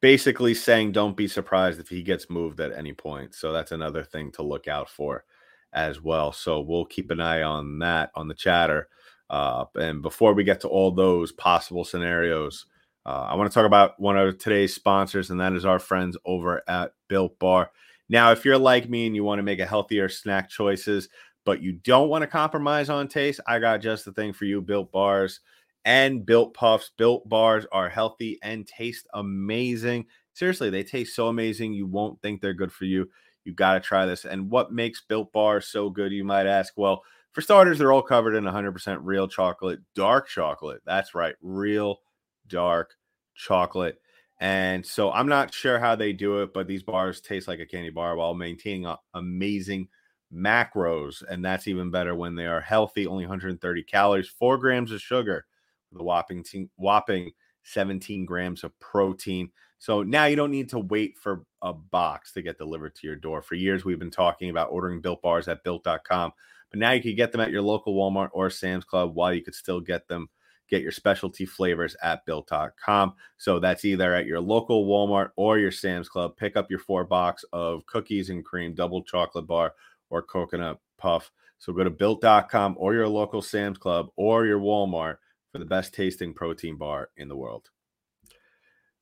basically 0.00 0.54
saying 0.54 0.92
don't 0.92 1.16
be 1.16 1.28
surprised 1.28 1.80
if 1.80 1.88
he 1.88 2.02
gets 2.02 2.30
moved 2.30 2.60
at 2.60 2.72
any 2.72 2.92
point. 2.92 3.34
So 3.34 3.52
that's 3.52 3.72
another 3.72 4.04
thing 4.04 4.30
to 4.32 4.42
look 4.42 4.68
out 4.68 4.88
for 4.88 5.24
as 5.72 6.00
well. 6.00 6.32
So 6.32 6.60
we'll 6.60 6.84
keep 6.84 7.10
an 7.10 7.20
eye 7.20 7.42
on 7.42 7.80
that 7.80 8.10
on 8.14 8.28
the 8.28 8.34
chatter. 8.34 8.88
Uh, 9.28 9.64
and 9.74 10.02
before 10.02 10.34
we 10.34 10.44
get 10.44 10.60
to 10.60 10.68
all 10.68 10.90
those 10.90 11.32
possible 11.32 11.84
scenarios, 11.84 12.66
uh, 13.04 13.26
I 13.28 13.34
want 13.34 13.50
to 13.50 13.54
talk 13.54 13.66
about 13.66 13.98
one 13.98 14.16
of 14.16 14.38
today's 14.38 14.74
sponsors, 14.74 15.30
and 15.30 15.40
that 15.40 15.54
is 15.54 15.64
our 15.64 15.78
friends 15.80 16.16
over 16.24 16.62
at 16.68 16.92
Built 17.08 17.38
Bar. 17.38 17.70
Now, 18.08 18.32
if 18.32 18.44
you're 18.44 18.58
like 18.58 18.88
me 18.88 19.06
and 19.06 19.16
you 19.16 19.24
want 19.24 19.38
to 19.38 19.44
make 19.44 19.60
a 19.60 19.66
healthier 19.66 20.08
snack 20.08 20.48
choices, 20.48 21.08
but 21.44 21.62
you 21.62 21.72
don't 21.72 22.08
want 22.08 22.22
to 22.22 22.28
compromise 22.28 22.88
on 22.88 23.08
taste, 23.08 23.40
I 23.46 23.58
got 23.58 23.80
just 23.80 24.04
the 24.04 24.12
thing 24.12 24.32
for 24.32 24.44
you 24.44 24.60
Built 24.60 24.92
Bars 24.92 25.40
and 25.84 26.24
Built 26.24 26.54
Puffs. 26.54 26.92
Built 26.96 27.28
Bars 27.28 27.66
are 27.72 27.88
healthy 27.88 28.38
and 28.42 28.66
taste 28.66 29.06
amazing. 29.14 30.06
Seriously, 30.34 30.70
they 30.70 30.82
taste 30.82 31.16
so 31.16 31.28
amazing. 31.28 31.72
You 31.72 31.86
won't 31.86 32.20
think 32.22 32.40
they're 32.40 32.54
good 32.54 32.72
for 32.72 32.84
you. 32.84 33.08
You 33.44 33.52
got 33.52 33.74
to 33.74 33.80
try 33.80 34.06
this. 34.06 34.24
And 34.24 34.50
what 34.50 34.72
makes 34.72 35.02
Built 35.02 35.32
Bars 35.32 35.66
so 35.66 35.90
good, 35.90 36.12
you 36.12 36.24
might 36.24 36.46
ask? 36.46 36.74
Well, 36.76 37.02
for 37.32 37.40
starters, 37.40 37.78
they're 37.78 37.92
all 37.92 38.02
covered 38.02 38.34
in 38.34 38.44
100% 38.44 38.98
real 39.02 39.26
chocolate, 39.26 39.80
dark 39.94 40.28
chocolate. 40.28 40.82
That's 40.84 41.14
right, 41.14 41.34
real 41.40 42.00
dark 42.46 42.94
chocolate. 43.34 43.98
And 44.42 44.84
so 44.84 45.12
I'm 45.12 45.28
not 45.28 45.54
sure 45.54 45.78
how 45.78 45.94
they 45.94 46.12
do 46.12 46.42
it, 46.42 46.52
but 46.52 46.66
these 46.66 46.82
bars 46.82 47.20
taste 47.20 47.46
like 47.46 47.60
a 47.60 47.66
candy 47.66 47.90
bar 47.90 48.16
while 48.16 48.34
maintaining 48.34 48.92
amazing 49.14 49.86
macros. 50.34 51.22
And 51.30 51.44
that's 51.44 51.68
even 51.68 51.92
better 51.92 52.16
when 52.16 52.34
they 52.34 52.46
are 52.46 52.60
healthy, 52.60 53.06
only 53.06 53.22
130 53.22 53.84
calories, 53.84 54.28
four 54.28 54.58
grams 54.58 54.90
of 54.90 55.00
sugar, 55.00 55.46
the 55.92 56.02
whopping, 56.02 56.44
whopping 56.76 57.30
17 57.62 58.24
grams 58.24 58.64
of 58.64 58.76
protein. 58.80 59.48
So 59.78 60.02
now 60.02 60.24
you 60.24 60.34
don't 60.34 60.50
need 60.50 60.70
to 60.70 60.80
wait 60.80 61.18
for 61.18 61.44
a 61.62 61.72
box 61.72 62.32
to 62.32 62.42
get 62.42 62.58
delivered 62.58 62.96
to 62.96 63.06
your 63.06 63.14
door. 63.14 63.42
For 63.42 63.54
years, 63.54 63.84
we've 63.84 64.00
been 64.00 64.10
talking 64.10 64.50
about 64.50 64.72
ordering 64.72 65.00
built 65.00 65.22
bars 65.22 65.46
at 65.46 65.62
built.com, 65.62 66.32
but 66.68 66.80
now 66.80 66.90
you 66.90 67.00
can 67.00 67.14
get 67.14 67.30
them 67.30 67.40
at 67.40 67.52
your 67.52 67.62
local 67.62 67.94
Walmart 67.94 68.30
or 68.32 68.50
Sam's 68.50 68.84
Club 68.84 69.14
while 69.14 69.32
you 69.32 69.44
could 69.44 69.54
still 69.54 69.80
get 69.80 70.08
them 70.08 70.28
get 70.68 70.82
your 70.82 70.92
specialty 70.92 71.44
flavors 71.44 71.94
at 72.02 72.24
built.com. 72.24 73.14
So 73.36 73.58
that's 73.58 73.84
either 73.84 74.14
at 74.14 74.26
your 74.26 74.40
local 74.40 74.86
Walmart 74.86 75.30
or 75.36 75.58
your 75.58 75.70
Sam's 75.70 76.08
Club. 76.08 76.36
Pick 76.36 76.56
up 76.56 76.70
your 76.70 76.78
four 76.78 77.04
box 77.04 77.44
of 77.52 77.84
cookies 77.86 78.30
and 78.30 78.44
cream, 78.44 78.74
double 78.74 79.02
chocolate 79.02 79.46
bar, 79.46 79.74
or 80.10 80.22
coconut 80.22 80.80
puff. 80.98 81.30
So 81.58 81.72
go 81.72 81.84
to 81.84 81.90
built.com 81.90 82.76
or 82.78 82.94
your 82.94 83.08
local 83.08 83.42
Sam's 83.42 83.78
Club 83.78 84.08
or 84.16 84.46
your 84.46 84.60
Walmart 84.60 85.16
for 85.52 85.58
the 85.58 85.64
best 85.64 85.94
tasting 85.94 86.32
protein 86.32 86.76
bar 86.76 87.10
in 87.16 87.28
the 87.28 87.36
world. 87.36 87.68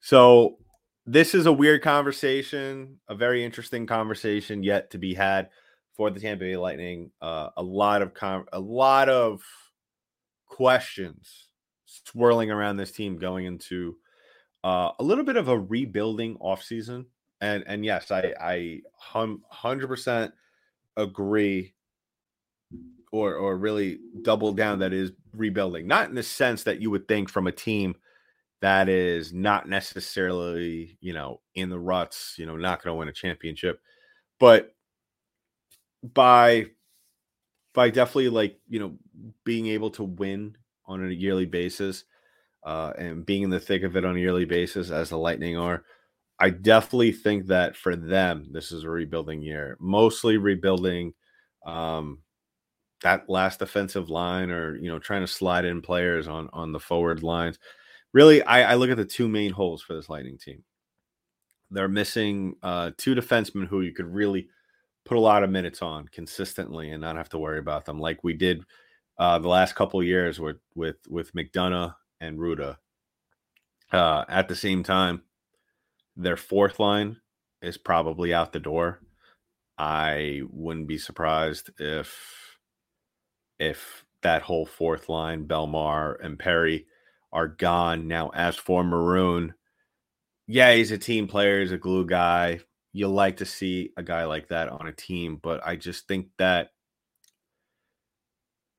So 0.00 0.58
this 1.06 1.34
is 1.34 1.46
a 1.46 1.52
weird 1.52 1.82
conversation, 1.82 2.98
a 3.08 3.14
very 3.14 3.44
interesting 3.44 3.86
conversation 3.86 4.62
yet 4.62 4.90
to 4.90 4.98
be 4.98 5.14
had 5.14 5.50
for 5.96 6.10
the 6.10 6.20
Tampa 6.20 6.44
Bay 6.44 6.56
Lightning. 6.56 7.10
Uh, 7.20 7.50
a 7.56 7.62
lot 7.62 8.02
of 8.02 8.14
com- 8.14 8.46
a 8.52 8.60
lot 8.60 9.08
of 9.08 9.42
questions 10.46 11.49
swirling 12.06 12.50
around 12.50 12.76
this 12.76 12.92
team 12.92 13.18
going 13.18 13.46
into 13.46 13.96
uh, 14.64 14.90
a 14.98 15.02
little 15.02 15.24
bit 15.24 15.36
of 15.36 15.48
a 15.48 15.58
rebuilding 15.58 16.36
offseason. 16.36 17.06
And 17.40 17.64
and 17.66 17.84
yes, 17.84 18.10
I 18.10 18.34
I 18.40 18.80
hundred 18.98 19.88
percent 19.88 20.32
agree 20.96 21.74
or 23.12 23.34
or 23.34 23.56
really 23.56 23.98
double 24.22 24.52
down 24.52 24.80
that 24.80 24.92
is 24.92 25.12
rebuilding. 25.32 25.86
Not 25.86 26.08
in 26.08 26.14
the 26.14 26.22
sense 26.22 26.64
that 26.64 26.80
you 26.80 26.90
would 26.90 27.08
think 27.08 27.30
from 27.30 27.46
a 27.46 27.52
team 27.52 27.94
that 28.60 28.90
is 28.90 29.32
not 29.32 29.68
necessarily, 29.68 30.98
you 31.00 31.14
know, 31.14 31.40
in 31.54 31.70
the 31.70 31.78
ruts, 31.78 32.34
you 32.36 32.44
know, 32.44 32.56
not 32.56 32.82
going 32.82 32.94
to 32.94 32.98
win 32.98 33.08
a 33.08 33.12
championship, 33.12 33.80
but 34.38 34.74
by 36.02 36.66
by 37.72 37.88
definitely 37.88 38.28
like, 38.28 38.58
you 38.68 38.80
know, 38.80 38.98
being 39.44 39.68
able 39.68 39.90
to 39.90 40.04
win 40.04 40.56
on 40.90 41.06
a 41.06 41.12
yearly 41.12 41.46
basis 41.46 42.04
uh, 42.64 42.92
and 42.98 43.24
being 43.24 43.42
in 43.42 43.50
the 43.50 43.60
thick 43.60 43.82
of 43.82 43.96
it 43.96 44.04
on 44.04 44.16
a 44.16 44.20
yearly 44.20 44.44
basis 44.44 44.90
as 44.90 45.08
the 45.08 45.16
Lightning 45.16 45.56
are, 45.56 45.84
I 46.38 46.50
definitely 46.50 47.12
think 47.12 47.46
that 47.46 47.76
for 47.76 47.96
them, 47.96 48.48
this 48.50 48.72
is 48.72 48.84
a 48.84 48.90
rebuilding 48.90 49.42
year, 49.42 49.76
mostly 49.78 50.36
rebuilding 50.36 51.14
um, 51.64 52.18
that 53.02 53.28
last 53.28 53.58
defensive 53.58 54.10
line 54.10 54.50
or, 54.50 54.76
you 54.76 54.90
know, 54.90 54.98
trying 54.98 55.22
to 55.22 55.26
slide 55.26 55.64
in 55.64 55.82
players 55.82 56.28
on, 56.28 56.48
on 56.52 56.72
the 56.72 56.80
forward 56.80 57.22
lines. 57.22 57.58
Really, 58.12 58.42
I, 58.42 58.72
I 58.72 58.74
look 58.74 58.90
at 58.90 58.96
the 58.96 59.04
two 59.04 59.28
main 59.28 59.52
holes 59.52 59.82
for 59.82 59.94
this 59.94 60.08
Lightning 60.08 60.38
team. 60.38 60.64
They're 61.70 61.88
missing 61.88 62.56
uh, 62.62 62.90
two 62.96 63.14
defensemen 63.14 63.68
who 63.68 63.82
you 63.82 63.92
could 63.92 64.12
really 64.12 64.48
put 65.04 65.16
a 65.16 65.20
lot 65.20 65.44
of 65.44 65.50
minutes 65.50 65.82
on 65.82 66.08
consistently 66.08 66.90
and 66.90 67.00
not 67.00 67.16
have 67.16 67.28
to 67.30 67.38
worry 67.38 67.58
about 67.58 67.84
them 67.84 67.98
like 67.98 68.24
we 68.24 68.32
did 68.32 68.64
uh, 69.20 69.38
the 69.38 69.48
last 69.48 69.74
couple 69.74 70.02
years 70.02 70.40
with 70.40 70.56
with 70.74 70.96
with 71.06 71.34
McDonagh 71.34 71.94
and 72.20 72.38
Rutta. 72.38 72.78
Uh, 73.92 74.24
at 74.28 74.48
the 74.48 74.56
same 74.56 74.82
time, 74.82 75.22
their 76.16 76.38
fourth 76.38 76.80
line 76.80 77.18
is 77.60 77.76
probably 77.76 78.32
out 78.32 78.52
the 78.52 78.60
door. 78.60 79.00
I 79.76 80.40
wouldn't 80.50 80.88
be 80.88 80.96
surprised 80.96 81.70
if 81.78 82.58
if 83.58 84.06
that 84.22 84.42
whole 84.42 84.64
fourth 84.64 85.10
line, 85.10 85.46
Bellemare 85.46 86.16
and 86.24 86.38
Perry, 86.38 86.86
are 87.30 87.48
gone 87.48 88.08
now. 88.08 88.30
As 88.30 88.56
for 88.56 88.82
Maroon, 88.82 89.52
yeah, 90.46 90.72
he's 90.72 90.92
a 90.92 90.98
team 90.98 91.28
player, 91.28 91.60
he's 91.60 91.72
a 91.72 91.78
glue 91.78 92.06
guy. 92.06 92.60
You 92.94 93.08
like 93.08 93.36
to 93.36 93.44
see 93.44 93.92
a 93.98 94.02
guy 94.02 94.24
like 94.24 94.48
that 94.48 94.70
on 94.70 94.86
a 94.86 94.92
team, 94.92 95.38
but 95.42 95.60
I 95.64 95.76
just 95.76 96.08
think 96.08 96.28
that 96.38 96.70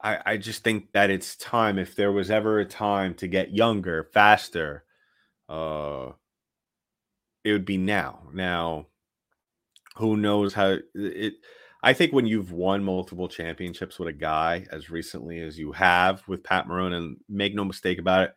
I, 0.03 0.19
I 0.25 0.37
just 0.37 0.63
think 0.63 0.91
that 0.93 1.09
it's 1.09 1.35
time. 1.35 1.77
If 1.77 1.95
there 1.95 2.11
was 2.11 2.31
ever 2.31 2.59
a 2.59 2.65
time 2.65 3.13
to 3.15 3.27
get 3.27 3.55
younger, 3.55 4.09
faster, 4.13 4.83
uh, 5.47 6.11
it 7.43 7.51
would 7.51 7.65
be 7.65 7.77
now. 7.77 8.21
Now, 8.33 8.87
who 9.95 10.17
knows 10.17 10.53
how 10.53 10.77
it? 10.95 11.33
I 11.83 11.93
think 11.93 12.13
when 12.13 12.27
you've 12.27 12.51
won 12.51 12.83
multiple 12.83 13.27
championships 13.27 13.97
with 13.97 14.07
a 14.07 14.13
guy 14.13 14.67
as 14.71 14.91
recently 14.91 15.39
as 15.39 15.57
you 15.57 15.71
have 15.71 16.27
with 16.27 16.43
Pat 16.43 16.67
Maroon, 16.67 16.93
and 16.93 17.17
make 17.27 17.55
no 17.55 17.65
mistake 17.65 17.99
about 17.99 18.23
it, 18.23 18.33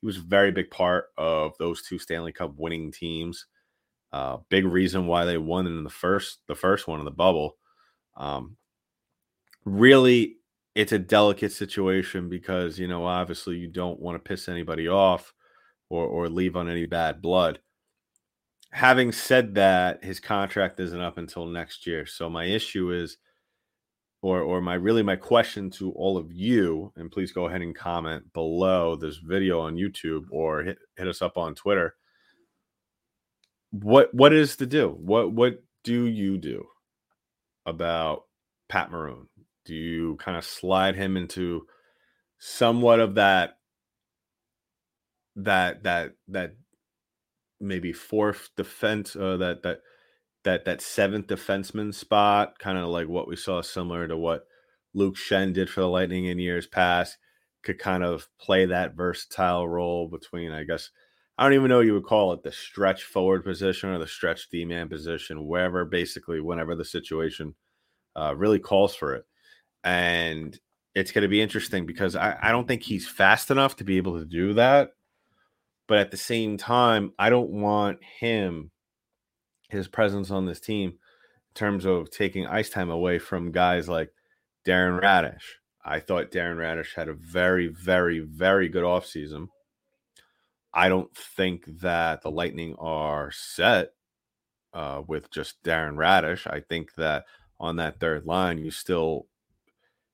he 0.00 0.06
was 0.06 0.18
a 0.18 0.22
very 0.22 0.50
big 0.50 0.70
part 0.70 1.06
of 1.16 1.52
those 1.58 1.82
two 1.82 1.98
Stanley 1.98 2.32
Cup 2.32 2.54
winning 2.56 2.92
teams. 2.92 3.46
Uh, 4.12 4.38
big 4.48 4.64
reason 4.64 5.06
why 5.06 5.24
they 5.24 5.38
won 5.38 5.66
in 5.66 5.84
the 5.84 5.90
first 5.90 6.38
the 6.46 6.54
first 6.54 6.88
one 6.88 6.98
in 6.98 7.04
the 7.04 7.10
bubble. 7.10 7.56
Um, 8.16 8.56
really 9.64 10.37
it's 10.78 10.92
a 10.92 10.98
delicate 10.98 11.50
situation 11.50 12.28
because 12.28 12.78
you 12.78 12.86
know 12.86 13.04
obviously 13.04 13.56
you 13.56 13.66
don't 13.66 13.98
want 13.98 14.14
to 14.14 14.28
piss 14.28 14.48
anybody 14.48 14.86
off 14.86 15.34
or 15.90 16.06
or 16.06 16.28
leave 16.28 16.54
on 16.54 16.70
any 16.70 16.86
bad 16.86 17.20
blood. 17.20 17.58
Having 18.70 19.10
said 19.10 19.56
that, 19.56 20.04
his 20.04 20.20
contract 20.20 20.78
isn't 20.78 21.00
up 21.00 21.18
until 21.18 21.46
next 21.46 21.84
year. 21.84 22.06
So 22.06 22.30
my 22.30 22.44
issue 22.44 22.92
is 22.92 23.18
or 24.22 24.40
or 24.40 24.60
my 24.60 24.74
really 24.74 25.02
my 25.02 25.16
question 25.16 25.68
to 25.70 25.90
all 25.92 26.16
of 26.16 26.32
you 26.32 26.92
and 26.94 27.10
please 27.10 27.32
go 27.32 27.46
ahead 27.46 27.62
and 27.62 27.74
comment 27.74 28.32
below 28.32 28.94
this 28.94 29.16
video 29.16 29.58
on 29.60 29.74
YouTube 29.74 30.26
or 30.30 30.62
hit, 30.62 30.78
hit 30.96 31.08
us 31.08 31.22
up 31.22 31.36
on 31.36 31.56
Twitter. 31.56 31.96
What 33.72 34.14
what 34.14 34.32
is 34.32 34.54
to 34.58 34.66
do? 34.66 34.90
What 34.90 35.32
what 35.32 35.60
do 35.82 36.04
you 36.04 36.38
do 36.38 36.68
about 37.66 38.26
Pat 38.68 38.92
Maroon? 38.92 39.26
Do 39.68 39.74
you 39.74 40.16
kind 40.16 40.38
of 40.38 40.46
slide 40.46 40.96
him 40.96 41.18
into 41.18 41.66
somewhat 42.38 43.00
of 43.00 43.16
that 43.16 43.58
that 45.36 45.82
that 45.82 46.14
that 46.28 46.56
maybe 47.60 47.92
fourth 47.92 48.48
defense 48.56 49.14
uh, 49.14 49.36
that 49.36 49.62
that 49.62 49.80
that 50.44 50.64
that 50.64 50.80
seventh 50.80 51.26
defenseman 51.26 51.92
spot, 51.92 52.58
kind 52.58 52.78
of 52.78 52.88
like 52.88 53.08
what 53.08 53.28
we 53.28 53.36
saw 53.36 53.60
similar 53.60 54.08
to 54.08 54.16
what 54.16 54.46
Luke 54.94 55.16
Schenn 55.16 55.52
did 55.52 55.68
for 55.68 55.82
the 55.82 55.88
Lightning 55.88 56.24
in 56.24 56.38
years 56.38 56.66
past, 56.66 57.18
could 57.62 57.78
kind 57.78 58.02
of 58.02 58.26
play 58.40 58.64
that 58.64 58.96
versatile 58.96 59.68
role 59.68 60.08
between, 60.08 60.50
I 60.50 60.64
guess, 60.64 60.90
I 61.36 61.44
don't 61.44 61.52
even 61.52 61.68
know 61.68 61.80
you 61.80 61.92
would 61.92 62.06
call 62.06 62.32
it 62.32 62.42
the 62.42 62.52
stretch 62.52 63.04
forward 63.04 63.44
position 63.44 63.90
or 63.90 63.98
the 63.98 64.06
stretch 64.06 64.48
D 64.48 64.64
man 64.64 64.88
position, 64.88 65.46
wherever 65.46 65.84
basically, 65.84 66.40
whenever 66.40 66.74
the 66.74 66.86
situation 66.86 67.54
uh, 68.16 68.34
really 68.34 68.58
calls 68.58 68.94
for 68.94 69.14
it. 69.14 69.26
And 69.84 70.58
it's 70.94 71.12
going 71.12 71.22
to 71.22 71.28
be 71.28 71.40
interesting 71.40 71.86
because 71.86 72.16
I, 72.16 72.36
I 72.40 72.50
don't 72.50 72.66
think 72.66 72.82
he's 72.82 73.08
fast 73.08 73.50
enough 73.50 73.76
to 73.76 73.84
be 73.84 73.96
able 73.96 74.18
to 74.18 74.24
do 74.24 74.54
that. 74.54 74.90
But 75.86 75.98
at 75.98 76.10
the 76.10 76.16
same 76.16 76.58
time, 76.58 77.12
I 77.18 77.30
don't 77.30 77.50
want 77.50 78.02
him, 78.02 78.70
his 79.70 79.88
presence 79.88 80.30
on 80.30 80.44
this 80.44 80.60
team, 80.60 80.90
in 80.90 81.54
terms 81.54 81.86
of 81.86 82.10
taking 82.10 82.46
ice 82.46 82.68
time 82.68 82.90
away 82.90 83.18
from 83.18 83.52
guys 83.52 83.88
like 83.88 84.10
Darren 84.66 85.00
Raddysh. 85.00 85.44
I 85.84 86.00
thought 86.00 86.30
Darren 86.30 86.56
Raddysh 86.56 86.94
had 86.94 87.08
a 87.08 87.14
very, 87.14 87.68
very, 87.68 88.18
very 88.18 88.68
good 88.68 88.84
offseason. 88.84 89.48
I 90.74 90.90
don't 90.90 91.14
think 91.16 91.64
that 91.80 92.20
the 92.22 92.30
Lightning 92.30 92.74
are 92.78 93.30
set 93.30 93.92
uh, 94.74 95.02
with 95.06 95.30
just 95.30 95.62
Darren 95.62 95.94
Raddysh. 95.94 96.46
I 96.46 96.60
think 96.60 96.94
that 96.96 97.24
on 97.58 97.76
that 97.76 97.98
third 97.98 98.26
line, 98.26 98.58
you 98.58 98.70
still, 98.70 99.26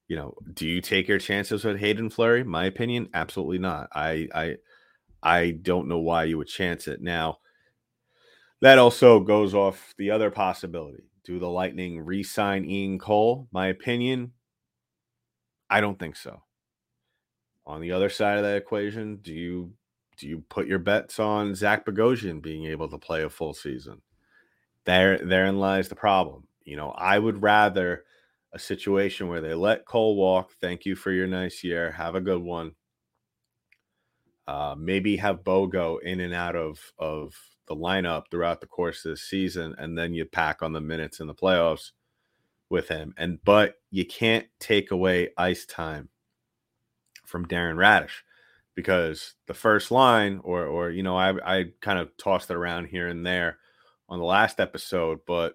you 0.08 0.16
know, 0.16 0.34
do 0.52 0.66
you 0.66 0.80
take 0.80 1.08
your 1.08 1.18
chances 1.18 1.64
with 1.64 1.78
Haydn 1.78 2.10
Fleury? 2.10 2.44
My 2.44 2.66
opinion, 2.66 3.08
absolutely 3.14 3.58
not. 3.58 3.88
I, 3.94 4.28
I, 4.34 4.56
I 5.22 5.50
don't 5.52 5.88
know 5.88 5.98
why 5.98 6.24
you 6.24 6.38
would 6.38 6.48
chance 6.48 6.86
it. 6.88 7.00
Now, 7.00 7.38
that 8.60 8.78
also 8.78 9.20
goes 9.20 9.54
off 9.54 9.94
the 9.98 10.10
other 10.10 10.30
possibility. 10.30 11.04
Do 11.24 11.38
the 11.38 11.48
Lightning 11.48 12.00
re-sign 12.00 12.64
Ian 12.64 12.98
Cole? 12.98 13.48
My 13.50 13.68
opinion, 13.68 14.32
I 15.70 15.80
don't 15.80 15.98
think 15.98 16.16
so. 16.16 16.42
On 17.66 17.80
the 17.80 17.92
other 17.92 18.10
side 18.10 18.36
of 18.36 18.44
that 18.44 18.56
equation, 18.56 19.16
do 19.16 19.32
you 19.32 19.72
do 20.18 20.28
you 20.28 20.44
put 20.48 20.66
your 20.68 20.78
bets 20.78 21.18
on 21.18 21.54
Zach 21.54 21.84
Bogosian 21.84 22.40
being 22.40 22.66
able 22.66 22.88
to 22.88 22.98
play 22.98 23.24
a 23.24 23.30
full 23.30 23.54
season? 23.54 24.02
There, 24.84 25.18
therein 25.18 25.58
lies 25.58 25.88
the 25.88 25.96
problem. 25.96 26.46
You 26.64 26.76
know, 26.76 26.90
I 26.90 27.18
would 27.18 27.42
rather 27.42 28.04
a 28.54 28.58
situation 28.58 29.28
where 29.28 29.40
they 29.40 29.52
let 29.52 29.84
Cole 29.84 30.16
walk. 30.16 30.52
Thank 30.60 30.86
you 30.86 30.94
for 30.94 31.10
your 31.10 31.26
nice 31.26 31.64
year. 31.64 31.90
Have 31.90 32.14
a 32.14 32.20
good 32.20 32.40
one. 32.40 32.72
Uh, 34.46 34.76
maybe 34.78 35.16
have 35.16 35.42
Bogo 35.42 36.00
in 36.00 36.20
and 36.20 36.32
out 36.32 36.54
of 36.54 36.92
of 36.98 37.34
the 37.66 37.74
lineup 37.74 38.24
throughout 38.30 38.60
the 38.60 38.66
course 38.66 39.04
of 39.04 39.10
the 39.10 39.16
season, 39.16 39.74
and 39.76 39.98
then 39.98 40.14
you 40.14 40.24
pack 40.24 40.62
on 40.62 40.72
the 40.72 40.80
minutes 40.80 41.18
in 41.18 41.26
the 41.26 41.34
playoffs 41.34 41.90
with 42.70 42.88
him. 42.88 43.12
And 43.16 43.38
but 43.44 43.74
you 43.90 44.06
can't 44.06 44.46
take 44.60 44.90
away 44.92 45.30
ice 45.36 45.66
time 45.66 46.10
from 47.26 47.46
Darren 47.46 47.76
Raddysh 47.76 48.22
because 48.74 49.34
the 49.46 49.54
first 49.54 49.90
line, 49.90 50.40
or 50.44 50.64
or 50.66 50.90
you 50.90 51.02
know, 51.02 51.16
I 51.16 51.58
I 51.58 51.64
kind 51.80 51.98
of 51.98 52.16
tossed 52.18 52.50
it 52.50 52.56
around 52.56 52.86
here 52.86 53.08
and 53.08 53.26
there 53.26 53.58
on 54.08 54.20
the 54.20 54.24
last 54.24 54.60
episode, 54.60 55.20
but 55.26 55.54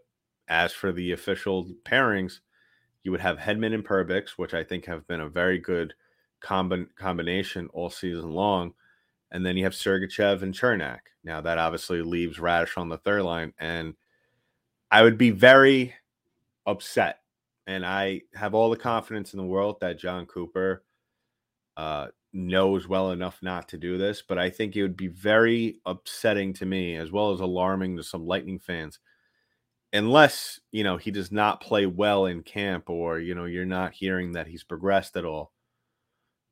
as 0.49 0.73
for 0.73 0.91
the 0.91 1.11
official 1.11 1.71
pairings, 1.85 2.39
you 3.03 3.11
would 3.11 3.21
have 3.21 3.37
Hedman 3.37 3.73
and 3.73 3.85
Perbix, 3.85 4.31
which 4.31 4.53
I 4.53 4.63
think 4.63 4.85
have 4.85 5.07
been 5.07 5.21
a 5.21 5.29
very 5.29 5.57
good 5.57 5.93
combi- 6.41 6.87
combination 6.95 7.69
all 7.73 7.89
season 7.89 8.31
long. 8.31 8.73
And 9.31 9.45
then 9.45 9.57
you 9.57 9.63
have 9.63 9.73
Sergachev 9.73 10.41
and 10.41 10.53
Cernak. 10.53 10.99
Now 11.23 11.41
that 11.41 11.57
obviously 11.57 12.01
leaves 12.01 12.37
Raddysh 12.37 12.77
on 12.77 12.89
the 12.89 12.97
third 12.97 13.23
line, 13.23 13.53
and 13.59 13.93
I 14.89 15.03
would 15.03 15.17
be 15.17 15.29
very 15.29 15.93
upset. 16.65 17.19
And 17.67 17.85
I 17.85 18.21
have 18.33 18.55
all 18.55 18.71
the 18.71 18.77
confidence 18.77 19.33
in 19.33 19.37
the 19.37 19.45
world 19.45 19.79
that 19.81 19.99
Jon 19.99 20.25
Cooper 20.25 20.83
uh, 21.77 22.07
knows 22.33 22.87
well 22.87 23.11
enough 23.11 23.39
not 23.43 23.69
to 23.69 23.77
do 23.77 23.97
this, 23.97 24.23
but 24.27 24.39
I 24.39 24.49
think 24.49 24.75
it 24.75 24.81
would 24.81 24.97
be 24.97 25.07
very 25.07 25.79
upsetting 25.85 26.53
to 26.53 26.65
me 26.65 26.95
as 26.95 27.11
well 27.11 27.31
as 27.31 27.39
alarming 27.39 27.97
to 27.97 28.03
some 28.03 28.25
Lightning 28.25 28.59
fans 28.59 28.99
unless 29.93 30.59
you 30.71 30.83
know 30.83 30.97
he 30.97 31.11
does 31.11 31.31
not 31.31 31.61
play 31.61 31.85
well 31.85 32.25
in 32.25 32.43
camp 32.43 32.89
or 32.89 33.19
you 33.19 33.33
know 33.35 33.45
you're 33.45 33.65
not 33.65 33.93
hearing 33.93 34.33
that 34.33 34.47
he's 34.47 34.63
progressed 34.63 35.15
at 35.15 35.25
all. 35.25 35.51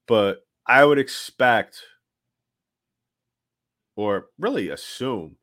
But 0.08 0.44
i 0.70 0.84
would 0.84 1.00
expect 1.00 1.82
or 3.96 4.28
really 4.38 4.70
assume 4.70 5.38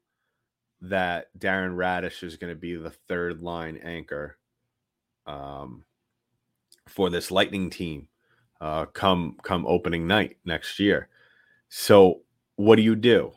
that 0.80 1.28
darren 1.38 1.74
raddysh 1.74 2.22
is 2.22 2.36
going 2.36 2.52
to 2.52 2.58
be 2.58 2.76
the 2.76 2.90
third 3.08 3.40
line 3.42 3.78
anchor 3.82 4.36
um, 5.26 5.84
for 6.86 7.08
this 7.08 7.30
lightning 7.30 7.70
team 7.70 8.08
uh, 8.60 8.86
come 8.86 9.36
come 9.42 9.66
opening 9.66 10.06
night 10.06 10.38
next 10.44 10.78
year. 10.78 11.08
So 11.68 12.22
what 12.56 12.76
do 12.76 12.82
you 12.82 12.96
do? 12.96 13.32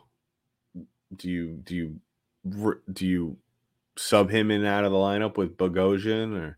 Do 1.15 1.29
you 1.29 1.59
do 1.63 1.75
you 1.75 1.99
do 2.93 3.05
you 3.05 3.37
sub 3.99 4.29
him 4.29 4.51
in 4.51 4.65
out 4.65 4.85
of 4.85 4.91
the 4.91 4.97
lineup 4.97 5.37
with 5.37 5.57
Bogosian 5.57 6.37
or 6.37 6.57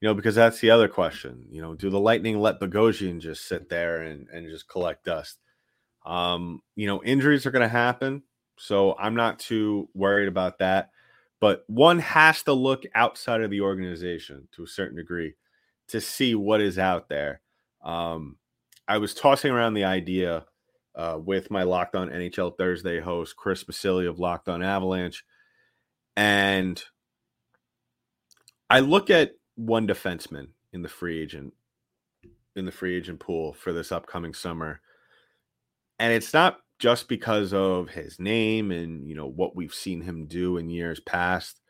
you 0.00 0.08
know, 0.08 0.14
because 0.14 0.34
that's 0.34 0.60
the 0.60 0.70
other 0.70 0.86
question. 0.86 1.46
You 1.50 1.62
know, 1.62 1.74
do 1.74 1.88
the 1.88 1.98
Lightning 1.98 2.38
let 2.38 2.60
Bogosian 2.60 3.20
just 3.20 3.48
sit 3.48 3.70
there 3.70 4.02
and, 4.02 4.28
and 4.28 4.46
just 4.50 4.68
collect 4.68 5.04
dust? 5.04 5.38
Um, 6.04 6.60
you 6.76 6.86
know, 6.86 7.02
injuries 7.02 7.46
are 7.46 7.50
going 7.50 7.62
to 7.62 7.68
happen. 7.68 8.22
So 8.58 8.94
I'm 8.98 9.14
not 9.14 9.38
too 9.38 9.88
worried 9.94 10.28
about 10.28 10.58
that. 10.58 10.90
But 11.40 11.64
one 11.68 12.00
has 12.00 12.42
to 12.42 12.52
look 12.52 12.84
outside 12.94 13.40
of 13.40 13.50
the 13.50 13.62
organization 13.62 14.46
to 14.52 14.64
a 14.64 14.68
certain 14.68 14.96
degree 14.96 15.36
to 15.88 16.02
see 16.02 16.34
what 16.34 16.60
is 16.60 16.78
out 16.78 17.08
there. 17.08 17.40
Um, 17.82 18.36
I 18.86 18.98
was 18.98 19.14
tossing 19.14 19.52
around 19.52 19.72
the 19.72 19.84
idea 19.84 20.44
uh, 20.94 21.18
with 21.18 21.50
my 21.50 21.62
Locked 21.62 21.96
On 21.96 22.10
NHL 22.10 22.58
Thursday 22.58 23.00
host, 23.00 23.36
Chris 23.36 23.64
Basilli 23.64 24.08
of 24.08 24.18
Locked 24.18 24.48
On 24.50 24.62
Avalanche 24.62 25.24
and 26.16 26.82
I 28.70 28.80
look 28.80 29.10
at 29.10 29.32
one 29.56 29.86
defenseman 29.86 30.48
in 30.72 30.82
the 30.82 30.88
free 30.88 31.20
agent 31.20 31.54
in 32.56 32.64
the 32.64 32.72
free 32.72 32.96
agent 32.96 33.20
pool 33.20 33.52
for 33.52 33.72
this 33.72 33.90
upcoming 33.90 34.32
summer. 34.32 34.80
And 35.98 36.12
it's 36.12 36.32
not 36.32 36.58
just 36.78 37.08
because 37.08 37.52
of 37.52 37.90
his 37.90 38.18
name 38.18 38.70
and 38.70 39.08
you 39.08 39.14
know 39.14 39.26
what 39.26 39.56
we've 39.56 39.74
seen 39.74 40.00
him 40.00 40.26
do 40.26 40.56
in 40.56 40.68
years 40.68 41.00
past. 41.00 41.60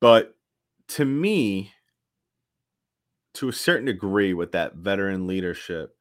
But 0.00 0.34
to 0.88 1.04
me, 1.04 1.72
to 3.34 3.48
a 3.48 3.52
certain 3.52 3.86
degree, 3.86 4.34
with 4.34 4.52
that 4.52 4.74
veteran 4.74 5.26
leadership 5.26 5.94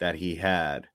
that 0.00 0.14
he 0.16 0.34
had, 0.34 0.88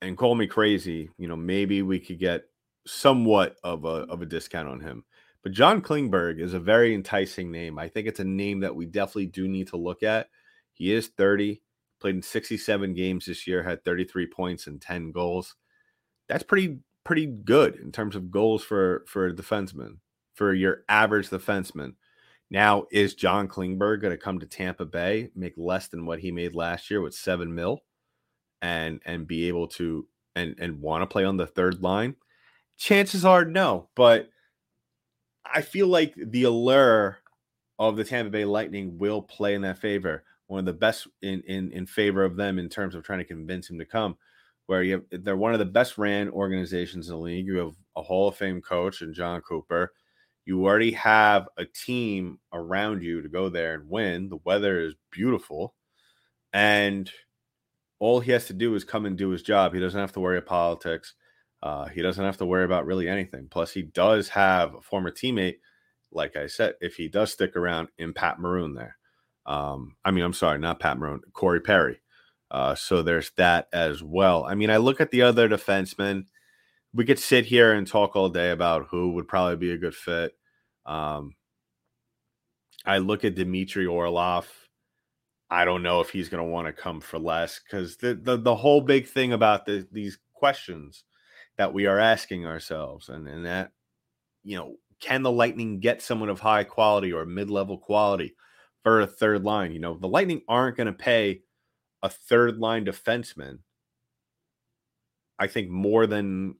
and 0.00 0.16
call 0.16 0.34
me 0.34 0.46
crazy, 0.46 1.10
you 1.16 1.28
know, 1.28 1.36
maybe 1.36 1.82
we 1.82 2.00
could 2.00 2.18
get 2.18 2.44
somewhat 2.86 3.56
of 3.62 3.84
a 3.84 4.06
of 4.08 4.22
a 4.22 4.26
discount 4.26 4.68
on 4.68 4.80
him. 4.80 5.04
But 5.42 5.52
John 5.52 5.82
Klingberg 5.82 6.40
is 6.40 6.54
a 6.54 6.60
very 6.60 6.94
enticing 6.94 7.50
name. 7.50 7.78
I 7.78 7.88
think 7.88 8.06
it's 8.06 8.20
a 8.20 8.24
name 8.24 8.60
that 8.60 8.76
we 8.76 8.86
definitely 8.86 9.26
do 9.26 9.48
need 9.48 9.68
to 9.68 9.76
look 9.76 10.02
at. 10.02 10.28
He 10.72 10.92
is 10.92 11.08
30, 11.08 11.60
played 12.00 12.14
in 12.14 12.22
67 12.22 12.94
games 12.94 13.26
this 13.26 13.46
year, 13.46 13.62
had 13.62 13.84
33 13.84 14.26
points 14.28 14.66
and 14.66 14.80
10 14.80 15.10
goals. 15.10 15.56
That's 16.28 16.44
pretty 16.44 16.78
pretty 17.04 17.26
good 17.26 17.76
in 17.76 17.90
terms 17.90 18.14
of 18.14 18.30
goals 18.30 18.62
for 18.62 19.04
for 19.08 19.26
a 19.26 19.34
defenseman, 19.34 19.98
for 20.34 20.54
your 20.54 20.84
average 20.88 21.28
defenseman. 21.28 21.94
Now, 22.50 22.84
is 22.92 23.14
John 23.14 23.48
Klingberg 23.48 24.02
going 24.02 24.10
to 24.10 24.18
come 24.18 24.38
to 24.38 24.46
Tampa 24.46 24.84
Bay, 24.84 25.30
make 25.34 25.54
less 25.56 25.88
than 25.88 26.04
what 26.04 26.18
he 26.18 26.30
made 26.30 26.54
last 26.54 26.90
year 26.90 27.00
with 27.00 27.14
7 27.14 27.52
mil 27.54 27.80
and 28.60 29.00
and 29.04 29.26
be 29.26 29.48
able 29.48 29.66
to 29.68 30.06
and 30.36 30.54
and 30.58 30.80
want 30.80 31.02
to 31.02 31.06
play 31.06 31.24
on 31.24 31.36
the 31.36 31.46
third 31.46 31.82
line? 31.82 32.14
Chances 32.76 33.24
are 33.24 33.44
no, 33.44 33.88
but 33.94 34.30
I 35.44 35.62
feel 35.62 35.86
like 35.86 36.14
the 36.16 36.44
allure 36.44 37.18
of 37.78 37.96
the 37.96 38.04
Tampa 38.04 38.30
Bay 38.30 38.44
Lightning 38.44 38.98
will 38.98 39.22
play 39.22 39.54
in 39.54 39.62
that 39.62 39.78
favor. 39.78 40.24
One 40.46 40.60
of 40.60 40.66
the 40.66 40.72
best 40.72 41.06
in 41.22 41.42
in 41.46 41.72
in 41.72 41.86
favor 41.86 42.24
of 42.24 42.36
them 42.36 42.58
in 42.58 42.68
terms 42.68 42.94
of 42.94 43.04
trying 43.04 43.20
to 43.20 43.24
convince 43.24 43.70
him 43.70 43.78
to 43.78 43.84
come. 43.84 44.16
Where 44.66 44.82
you 44.82 44.92
have, 45.10 45.24
they're 45.24 45.36
one 45.36 45.52
of 45.52 45.58
the 45.58 45.64
best 45.64 45.98
ran 45.98 46.28
organizations 46.28 47.08
in 47.08 47.14
the 47.14 47.20
league. 47.20 47.46
You 47.46 47.58
have 47.58 47.74
a 47.96 48.02
Hall 48.02 48.28
of 48.28 48.36
Fame 48.36 48.60
coach 48.60 49.02
and 49.02 49.14
Jon 49.14 49.40
Cooper. 49.40 49.92
You 50.44 50.64
already 50.64 50.92
have 50.92 51.48
a 51.56 51.64
team 51.64 52.38
around 52.52 53.02
you 53.02 53.22
to 53.22 53.28
go 53.28 53.48
there 53.48 53.74
and 53.74 53.88
win. 53.88 54.28
The 54.28 54.38
weather 54.44 54.80
is 54.80 54.94
beautiful, 55.10 55.74
and 56.52 57.10
all 57.98 58.20
he 58.20 58.32
has 58.32 58.46
to 58.46 58.52
do 58.52 58.74
is 58.74 58.84
come 58.84 59.06
and 59.06 59.16
do 59.16 59.30
his 59.30 59.42
job. 59.42 59.74
He 59.74 59.80
doesn't 59.80 60.00
have 60.00 60.12
to 60.12 60.20
worry 60.20 60.38
about 60.38 60.48
politics. 60.48 61.14
Uh, 61.62 61.86
he 61.86 62.02
doesn't 62.02 62.24
have 62.24 62.38
to 62.38 62.46
worry 62.46 62.64
about 62.64 62.86
really 62.86 63.08
anything. 63.08 63.46
Plus, 63.48 63.72
he 63.72 63.82
does 63.82 64.28
have 64.28 64.74
a 64.74 64.80
former 64.80 65.12
teammate, 65.12 65.58
like 66.10 66.36
I 66.36 66.46
said, 66.46 66.74
if 66.80 66.96
he 66.96 67.08
does 67.08 67.32
stick 67.32 67.56
around 67.56 67.88
in 67.98 68.12
Pat 68.12 68.40
Maroon 68.40 68.74
there. 68.74 68.96
Um, 69.46 69.96
I 70.04 70.10
mean, 70.10 70.24
I'm 70.24 70.32
sorry, 70.32 70.58
not 70.58 70.80
Pat 70.80 70.98
Maroon, 70.98 71.20
Corey 71.32 71.60
Perry. 71.60 72.00
Uh, 72.50 72.74
so 72.74 73.02
there's 73.02 73.30
that 73.36 73.68
as 73.72 74.02
well. 74.02 74.44
I 74.44 74.54
mean, 74.54 74.70
I 74.70 74.76
look 74.76 75.00
at 75.00 75.10
the 75.10 75.22
other 75.22 75.48
defensemen. 75.48 76.26
We 76.92 77.04
could 77.04 77.18
sit 77.18 77.46
here 77.46 77.72
and 77.72 77.86
talk 77.86 78.16
all 78.16 78.28
day 78.28 78.50
about 78.50 78.88
who 78.90 79.12
would 79.12 79.28
probably 79.28 79.56
be 79.56 79.72
a 79.72 79.78
good 79.78 79.94
fit. 79.94 80.32
Um, 80.84 81.34
I 82.84 82.98
look 82.98 83.24
at 83.24 83.36
Dmitry 83.36 83.86
Orlov. 83.86 84.48
I 85.48 85.64
don't 85.64 85.82
know 85.82 86.00
if 86.00 86.10
he's 86.10 86.28
going 86.28 86.44
to 86.44 86.50
want 86.50 86.66
to 86.66 86.72
come 86.72 87.00
for 87.00 87.18
less 87.18 87.60
because 87.60 87.96
the, 87.98 88.14
the 88.14 88.38
the 88.38 88.54
whole 88.54 88.80
big 88.80 89.06
thing 89.06 89.34
about 89.34 89.66
the, 89.66 89.86
these 89.92 90.18
questions 90.34 91.04
that 91.62 91.72
we 91.72 91.86
are 91.86 92.00
asking 92.00 92.44
ourselves 92.44 93.08
and, 93.08 93.28
and 93.28 93.46
that 93.46 93.70
you 94.42 94.56
know 94.56 94.74
can 94.98 95.22
the 95.22 95.30
lightning 95.30 95.78
get 95.78 96.02
someone 96.02 96.28
of 96.28 96.40
high 96.40 96.64
quality 96.64 97.12
or 97.12 97.24
mid-level 97.24 97.78
quality 97.78 98.34
for 98.82 99.00
a 99.00 99.06
third 99.06 99.44
line. 99.44 99.72
You 99.72 99.78
know, 99.78 99.96
the 99.96 100.08
Lightning 100.08 100.42
aren't 100.48 100.76
going 100.76 100.88
to 100.88 100.92
pay 100.92 101.42
a 102.02 102.08
third 102.08 102.58
line 102.58 102.84
defenseman, 102.84 103.58
I 105.38 105.46
think, 105.46 105.70
more 105.70 106.06
than 106.06 106.56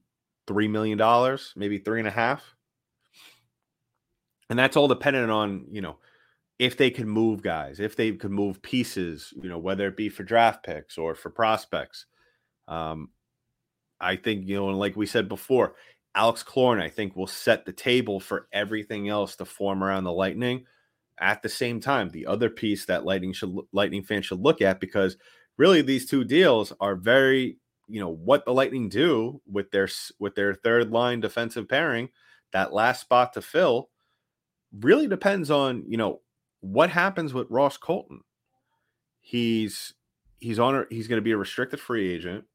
$3 0.47 0.69
million, 0.69 1.37
maybe 1.55 1.79
three 1.79 1.99
and 1.99 2.07
a 2.07 2.11
half. 2.11 2.43
And 4.49 4.57
that's 4.57 4.77
all 4.77 4.87
dependent 4.87 5.31
on, 5.31 5.65
you 5.69 5.81
know, 5.81 5.97
if 6.59 6.77
they 6.77 6.91
could 6.91 7.07
move 7.07 7.41
guys, 7.41 7.79
if 7.79 7.95
they 7.95 8.11
could 8.13 8.31
move 8.31 8.61
pieces, 8.61 9.33
you 9.41 9.49
know, 9.49 9.57
whether 9.57 9.87
it 9.87 9.97
be 9.97 10.09
for 10.09 10.23
draft 10.23 10.63
picks 10.63 10.97
or 10.97 11.15
for 11.15 11.29
prospects. 11.29 12.05
Um, 12.67 13.09
I 14.03 14.17
think, 14.17 14.47
you 14.47 14.55
know, 14.55 14.69
and 14.69 14.77
like 14.77 14.95
we 14.95 15.05
said 15.05 15.29
before, 15.29 15.75
Alex 16.15 16.43
Killorn, 16.43 16.81
I 16.81 16.89
think, 16.89 17.15
will 17.15 17.27
set 17.27 17.65
the 17.65 17.73
table 17.73 18.19
for 18.19 18.47
everything 18.51 19.09
else 19.09 19.35
to 19.37 19.45
form 19.45 19.83
around 19.83 20.03
the 20.03 20.11
Lightning. 20.11 20.65
At 21.19 21.41
the 21.41 21.49
same 21.49 21.79
time, 21.79 22.09
the 22.09 22.25
other 22.25 22.49
piece 22.49 22.85
that 22.85 23.05
Lightning 23.05 23.33
should 23.33 23.55
Lightning 23.71 24.03
fans 24.03 24.25
should 24.25 24.39
look 24.39 24.61
at 24.61 24.79
because 24.79 25.17
really 25.57 25.81
these 25.81 26.07
two 26.07 26.23
deals 26.23 26.73
are 26.79 26.95
very, 26.95 27.57
you 27.87 27.99
know, 27.99 28.09
what 28.09 28.45
the 28.45 28.53
Lightning 28.53 28.89
do 28.89 29.41
with 29.49 29.71
their 29.71 29.87
with 30.19 30.35
their 30.35 30.53
third 30.53 30.91
line 30.91 31.19
defensive 31.19 31.69
pairing, 31.69 32.09
that 32.51 32.73
last 32.73 33.01
spot 33.01 33.33
to 33.33 33.41
fill, 33.41 33.89
really 34.79 35.07
depends 35.07 35.49
on 35.51 35.83
you 35.87 35.97
know 35.97 36.21
what 36.61 36.89
happens 36.89 37.33
with 37.33 37.49
Ross 37.49 37.77
Colton. 37.77 38.21
He's 39.21 39.93
he's 40.39 40.59
on 40.59 40.85
he's 40.89 41.07
going 41.07 41.17
to 41.17 41.23
be 41.23 41.31
a 41.31 41.37
restricted 41.37 41.79
free 41.79 42.11
agent. 42.13 42.45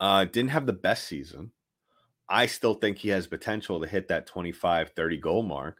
Uh, 0.00 0.24
didn't 0.24 0.50
have 0.50 0.66
the 0.66 0.72
best 0.72 1.06
season. 1.06 1.50
I 2.28 2.46
still 2.46 2.74
think 2.74 2.98
he 2.98 3.08
has 3.08 3.26
potential 3.26 3.80
to 3.80 3.88
hit 3.88 4.08
that 4.08 4.26
25, 4.26 4.90
30 4.90 5.16
goal 5.18 5.42
mark. 5.42 5.78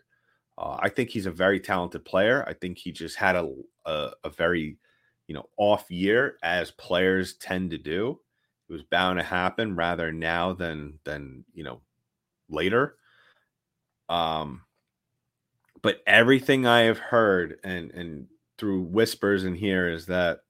Uh, 0.57 0.77
I 0.81 0.89
think 0.89 1.11
he's 1.11 1.27
a 1.27 1.31
very 1.31 1.61
talented 1.61 2.05
player. 2.05 2.45
I 2.49 2.55
think 2.55 2.79
he 2.79 2.91
just 2.91 3.17
had 3.17 3.37
a, 3.37 3.55
a, 3.85 4.11
a 4.25 4.31
very, 4.31 4.79
you 5.27 5.35
know, 5.35 5.49
off 5.57 5.91
year 5.91 6.37
as 6.43 6.71
players 6.73 7.35
tend 7.35 7.71
to 7.71 7.79
do. 7.79 8.19
It 8.69 8.73
was 8.73 8.83
bound 8.83 9.19
to 9.19 9.25
happen 9.25 9.77
rather 9.77 10.13
now 10.13 10.53
than 10.53 10.99
than 11.05 11.45
you 11.55 11.65
know 11.65 11.81
later. 12.51 12.97
Um, 14.09 14.63
but 15.81 16.03
everything 16.07 16.67
I 16.67 16.81
have 16.81 16.99
heard 16.99 17.61
and 17.65 17.91
and 17.93 18.27
through 18.59 18.83
whispers 18.83 19.45
in 19.45 19.55
here 19.55 19.89
is 19.89 20.07
that 20.07 20.41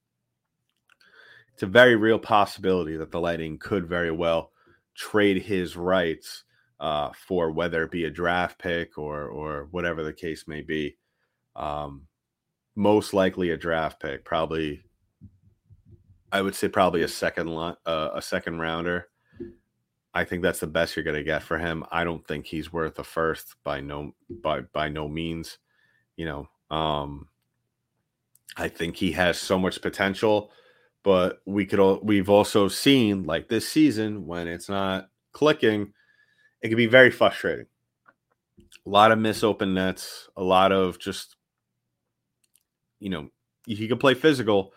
it's 1.58 1.64
a 1.64 1.66
very 1.66 1.96
real 1.96 2.20
possibility 2.20 2.96
that 2.96 3.10
the 3.10 3.20
Lightning 3.20 3.58
could 3.58 3.88
very 3.88 4.12
well 4.12 4.52
trade 4.94 5.42
his 5.42 5.76
rights 5.76 6.44
uh, 6.78 7.10
for 7.26 7.50
whether 7.50 7.82
it 7.82 7.90
be 7.90 8.04
a 8.04 8.10
draft 8.10 8.60
pick 8.60 8.96
or 8.96 9.26
or 9.26 9.66
whatever 9.72 10.04
the 10.04 10.12
case 10.12 10.46
may 10.46 10.60
be. 10.60 10.96
Um, 11.56 12.06
most 12.76 13.12
likely 13.12 13.50
a 13.50 13.56
draft 13.56 13.98
pick, 13.98 14.24
probably. 14.24 14.84
I 16.30 16.42
would 16.42 16.54
say 16.54 16.68
probably 16.68 17.02
a 17.02 17.08
second 17.08 17.48
uh, 17.48 18.10
a 18.14 18.22
second 18.22 18.60
rounder. 18.60 19.08
I 20.14 20.22
think 20.22 20.44
that's 20.44 20.60
the 20.60 20.68
best 20.68 20.94
you're 20.94 21.02
going 21.02 21.16
to 21.16 21.24
get 21.24 21.42
for 21.42 21.58
him. 21.58 21.82
I 21.90 22.04
don't 22.04 22.24
think 22.24 22.46
he's 22.46 22.72
worth 22.72 23.00
a 23.00 23.04
first 23.04 23.56
by 23.64 23.80
no 23.80 24.14
by 24.30 24.60
by 24.60 24.90
no 24.90 25.08
means. 25.08 25.58
You 26.14 26.26
know, 26.26 26.76
um, 26.76 27.26
I 28.56 28.68
think 28.68 28.94
he 28.94 29.10
has 29.10 29.38
so 29.38 29.58
much 29.58 29.82
potential 29.82 30.52
but 31.04 31.40
we 31.46 31.64
could 31.64 31.78
all 31.78 32.00
we've 32.02 32.30
also 32.30 32.68
seen 32.68 33.24
like 33.24 33.48
this 33.48 33.68
season 33.68 34.26
when 34.26 34.48
it's 34.48 34.68
not 34.68 35.08
clicking, 35.32 35.92
it 36.62 36.68
can 36.68 36.76
be 36.76 36.86
very 36.86 37.10
frustrating. 37.10 37.66
A 38.86 38.88
lot 38.88 39.12
of 39.12 39.18
miss 39.18 39.42
open 39.42 39.74
nets, 39.74 40.28
a 40.36 40.42
lot 40.42 40.72
of 40.72 40.98
just 40.98 41.36
you 43.00 43.10
know, 43.10 43.28
he 43.66 43.86
can 43.86 43.98
play 43.98 44.14
physical, 44.14 44.72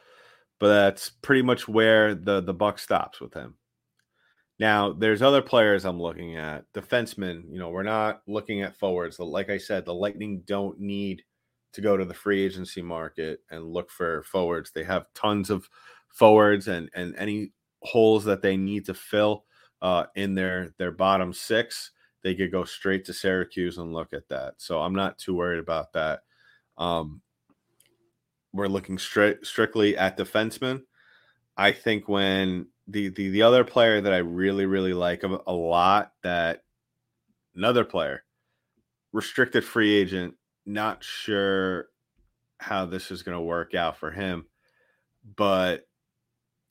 but 0.59 0.67
that's 0.67 1.09
pretty 1.09 1.41
much 1.41 1.67
where 1.67 2.13
the 2.13 2.41
the 2.41 2.53
buck 2.53 2.79
stops 2.79 3.19
with 3.19 3.33
him. 3.33 3.55
Now, 4.59 4.93
there's 4.93 5.23
other 5.23 5.41
players 5.41 5.85
I'm 5.85 5.99
looking 5.99 6.37
at. 6.37 6.65
Defensemen, 6.71 7.45
you 7.49 7.57
know, 7.57 7.69
we're 7.69 7.81
not 7.81 8.21
looking 8.27 8.61
at 8.61 8.77
forwards. 8.77 9.19
Like 9.19 9.49
I 9.49 9.57
said, 9.57 9.85
the 9.85 9.93
Lightning 9.93 10.43
don't 10.45 10.79
need 10.79 11.23
to 11.73 11.81
go 11.81 11.97
to 11.97 12.05
the 12.05 12.13
free 12.13 12.45
agency 12.45 12.81
market 12.81 13.39
and 13.49 13.73
look 13.73 13.89
for 13.89 14.21
forwards. 14.21 14.71
They 14.71 14.83
have 14.83 15.07
tons 15.15 15.49
of 15.49 15.67
forwards 16.13 16.67
and 16.67 16.89
and 16.93 17.15
any 17.17 17.51
holes 17.83 18.25
that 18.25 18.41
they 18.41 18.57
need 18.57 18.85
to 18.85 18.93
fill 18.93 19.45
uh, 19.81 20.05
in 20.15 20.35
their 20.35 20.73
their 20.77 20.91
bottom 20.91 21.33
six, 21.33 21.91
they 22.23 22.35
could 22.35 22.51
go 22.51 22.63
straight 22.63 23.05
to 23.05 23.13
Syracuse 23.13 23.77
and 23.77 23.93
look 23.93 24.13
at 24.13 24.27
that. 24.29 24.55
So 24.57 24.79
I'm 24.79 24.95
not 24.95 25.17
too 25.17 25.35
worried 25.35 25.59
about 25.59 25.93
that. 25.93 26.21
Um, 26.77 27.21
we're 28.53 28.67
looking 28.67 28.97
straight 28.97 29.45
strictly 29.45 29.97
at 29.97 30.17
defensemen. 30.17 30.83
I 31.57 31.71
think 31.71 32.07
when 32.07 32.67
the, 32.87 33.09
the 33.09 33.29
the 33.29 33.41
other 33.41 33.63
player 33.63 34.01
that 34.01 34.13
I 34.13 34.17
really 34.17 34.65
really 34.65 34.93
like 34.93 35.23
a, 35.23 35.39
a 35.47 35.53
lot 35.53 36.13
that 36.23 36.63
another 37.55 37.85
player 37.85 38.23
restricted 39.13 39.63
free 39.63 39.93
agent 39.93 40.35
not 40.65 41.03
sure 41.03 41.87
how 42.57 42.85
this 42.85 43.11
is 43.11 43.23
going 43.23 43.37
to 43.37 43.43
work 43.43 43.73
out 43.73 43.97
for 43.97 44.11
him 44.11 44.45
but 45.35 45.87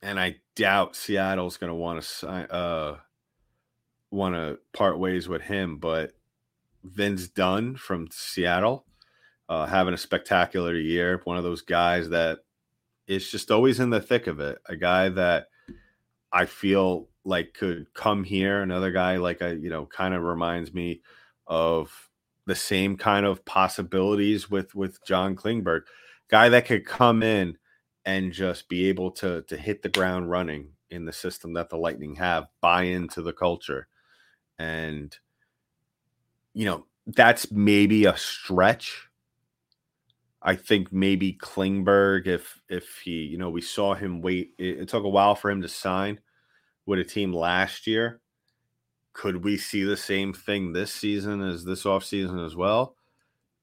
and 0.02 0.18
I 0.18 0.36
doubt 0.56 0.96
Seattle's 0.96 1.56
going 1.56 1.70
to 1.70 1.74
want 1.74 2.02
to 2.02 2.28
uh 2.28 2.96
want 4.10 4.34
to 4.34 4.58
part 4.72 4.98
ways 4.98 5.28
with 5.28 5.42
him. 5.42 5.78
But 5.78 6.12
Vince 6.84 7.28
Dunn 7.28 7.76
from 7.76 8.08
Seattle, 8.10 8.86
uh, 9.48 9.66
having 9.66 9.94
a 9.94 9.98
spectacular 9.98 10.74
year, 10.74 11.20
one 11.24 11.36
of 11.36 11.44
those 11.44 11.62
guys 11.62 12.08
that 12.10 12.40
is 13.06 13.30
just 13.30 13.50
always 13.50 13.80
in 13.80 13.90
the 13.90 14.00
thick 14.00 14.26
of 14.26 14.40
it. 14.40 14.58
A 14.66 14.76
guy 14.76 15.08
that 15.10 15.48
I 16.32 16.46
feel 16.46 17.08
like 17.24 17.54
could 17.54 17.92
come 17.92 18.24
here. 18.24 18.62
Another 18.62 18.90
guy 18.90 19.16
like 19.16 19.42
I, 19.42 19.52
you 19.52 19.70
know, 19.70 19.86
kind 19.86 20.14
of 20.14 20.22
reminds 20.22 20.72
me 20.72 21.02
of 21.46 22.08
the 22.46 22.54
same 22.54 22.96
kind 22.96 23.26
of 23.26 23.44
possibilities 23.44 24.50
with 24.50 24.74
with 24.74 25.04
John 25.04 25.36
Klingberg, 25.36 25.82
guy 26.28 26.48
that 26.48 26.66
could 26.66 26.86
come 26.86 27.22
in 27.22 27.58
and 28.10 28.32
just 28.32 28.68
be 28.68 28.88
able 28.88 29.12
to 29.12 29.42
to 29.42 29.56
hit 29.56 29.82
the 29.82 29.88
ground 29.88 30.28
running 30.30 30.72
in 30.90 31.04
the 31.04 31.12
system 31.12 31.52
that 31.52 31.70
the 31.70 31.76
Lightning 31.76 32.16
have, 32.16 32.48
buy 32.60 32.82
into 32.82 33.22
the 33.22 33.32
culture. 33.32 33.86
And 34.58 35.16
you 36.52 36.64
know, 36.64 36.86
that's 37.06 37.52
maybe 37.52 38.06
a 38.06 38.16
stretch. 38.16 39.08
I 40.42 40.56
think 40.56 40.92
maybe 40.92 41.34
Klingberg, 41.34 42.26
if 42.26 42.60
if 42.68 42.98
he, 43.04 43.22
you 43.22 43.38
know, 43.38 43.50
we 43.50 43.60
saw 43.60 43.94
him 43.94 44.22
wait. 44.22 44.54
It, 44.58 44.80
it 44.80 44.88
took 44.88 45.04
a 45.04 45.08
while 45.08 45.36
for 45.36 45.50
him 45.50 45.62
to 45.62 45.68
sign 45.68 46.18
with 46.86 46.98
a 46.98 47.04
team 47.04 47.32
last 47.32 47.86
year. 47.86 48.20
Could 49.12 49.44
we 49.44 49.56
see 49.56 49.84
the 49.84 49.96
same 49.96 50.32
thing 50.32 50.72
this 50.72 50.92
season 50.92 51.42
as 51.42 51.64
this 51.64 51.84
offseason 51.84 52.44
as 52.44 52.56
well? 52.56 52.96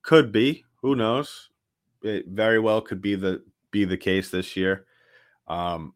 Could 0.04 0.32
be. 0.32 0.64
Who 0.82 0.96
knows? 0.96 1.50
It 2.02 2.28
very 2.28 2.60
well 2.60 2.80
could 2.80 3.02
be 3.02 3.16
the 3.16 3.44
be 3.78 3.86
the 3.86 3.98
case 3.98 4.30
this 4.30 4.56
year. 4.56 4.86
Um, 5.48 5.94